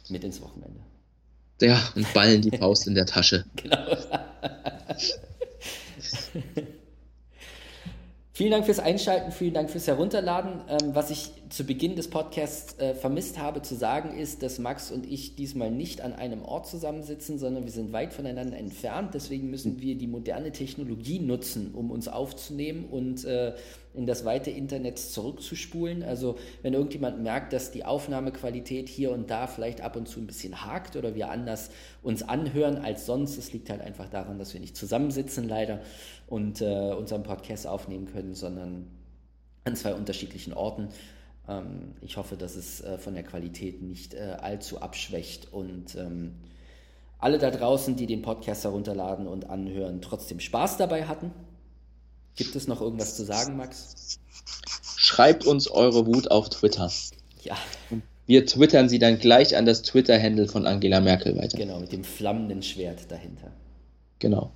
[0.10, 0.80] mit ins Wochenende.
[1.62, 3.46] Ja, und ballen die Faust in der Tasche.
[3.62, 3.78] Genau.
[8.34, 10.62] Vielen Dank fürs Einschalten, vielen Dank fürs Herunterladen.
[10.68, 14.90] Ähm, was ich zu Beginn des Podcasts äh, vermisst habe zu sagen, ist, dass Max
[14.90, 19.14] und ich diesmal nicht an einem Ort zusammensitzen, sondern wir sind weit voneinander entfernt.
[19.14, 23.54] Deswegen müssen wir die moderne Technologie nutzen, um uns aufzunehmen und äh,
[23.94, 26.04] in das weite Internet zurückzuspulen.
[26.04, 30.28] Also wenn irgendjemand merkt, dass die Aufnahmequalität hier und da vielleicht ab und zu ein
[30.28, 31.70] bisschen hakt oder wir anders
[32.02, 35.82] uns anhören als sonst, es liegt halt einfach daran, dass wir nicht zusammensitzen leider
[36.28, 38.88] und äh, unseren Podcast aufnehmen können, sondern
[39.66, 40.88] an zwei unterschiedlichen Orten.
[41.48, 46.36] Ähm, ich hoffe, dass es äh, von der Qualität nicht äh, allzu abschwächt und ähm,
[47.20, 51.32] alle da draußen, die den Podcast herunterladen und anhören, trotzdem Spaß dabei hatten.
[52.36, 54.20] Gibt es noch irgendwas zu sagen, Max?
[54.96, 56.92] Schreibt uns eure Wut auf Twitter.
[57.44, 57.58] Ja.
[58.26, 61.58] Wir twittern sie dann gleich an das Twitter-Handle von Angela Merkel weiter.
[61.58, 63.52] Genau, mit dem flammenden Schwert dahinter.
[64.20, 64.52] Genau.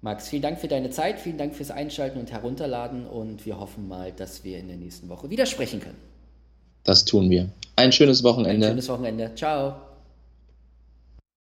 [0.00, 3.88] Max, vielen Dank für deine Zeit, vielen Dank fürs Einschalten und Herunterladen und wir hoffen
[3.88, 5.98] mal, dass wir in der nächsten Woche wieder sprechen können.
[6.84, 7.48] Das tun wir.
[7.74, 8.66] Ein schönes Wochenende.
[8.66, 9.32] Ein schönes Wochenende.
[9.34, 9.87] Ciao.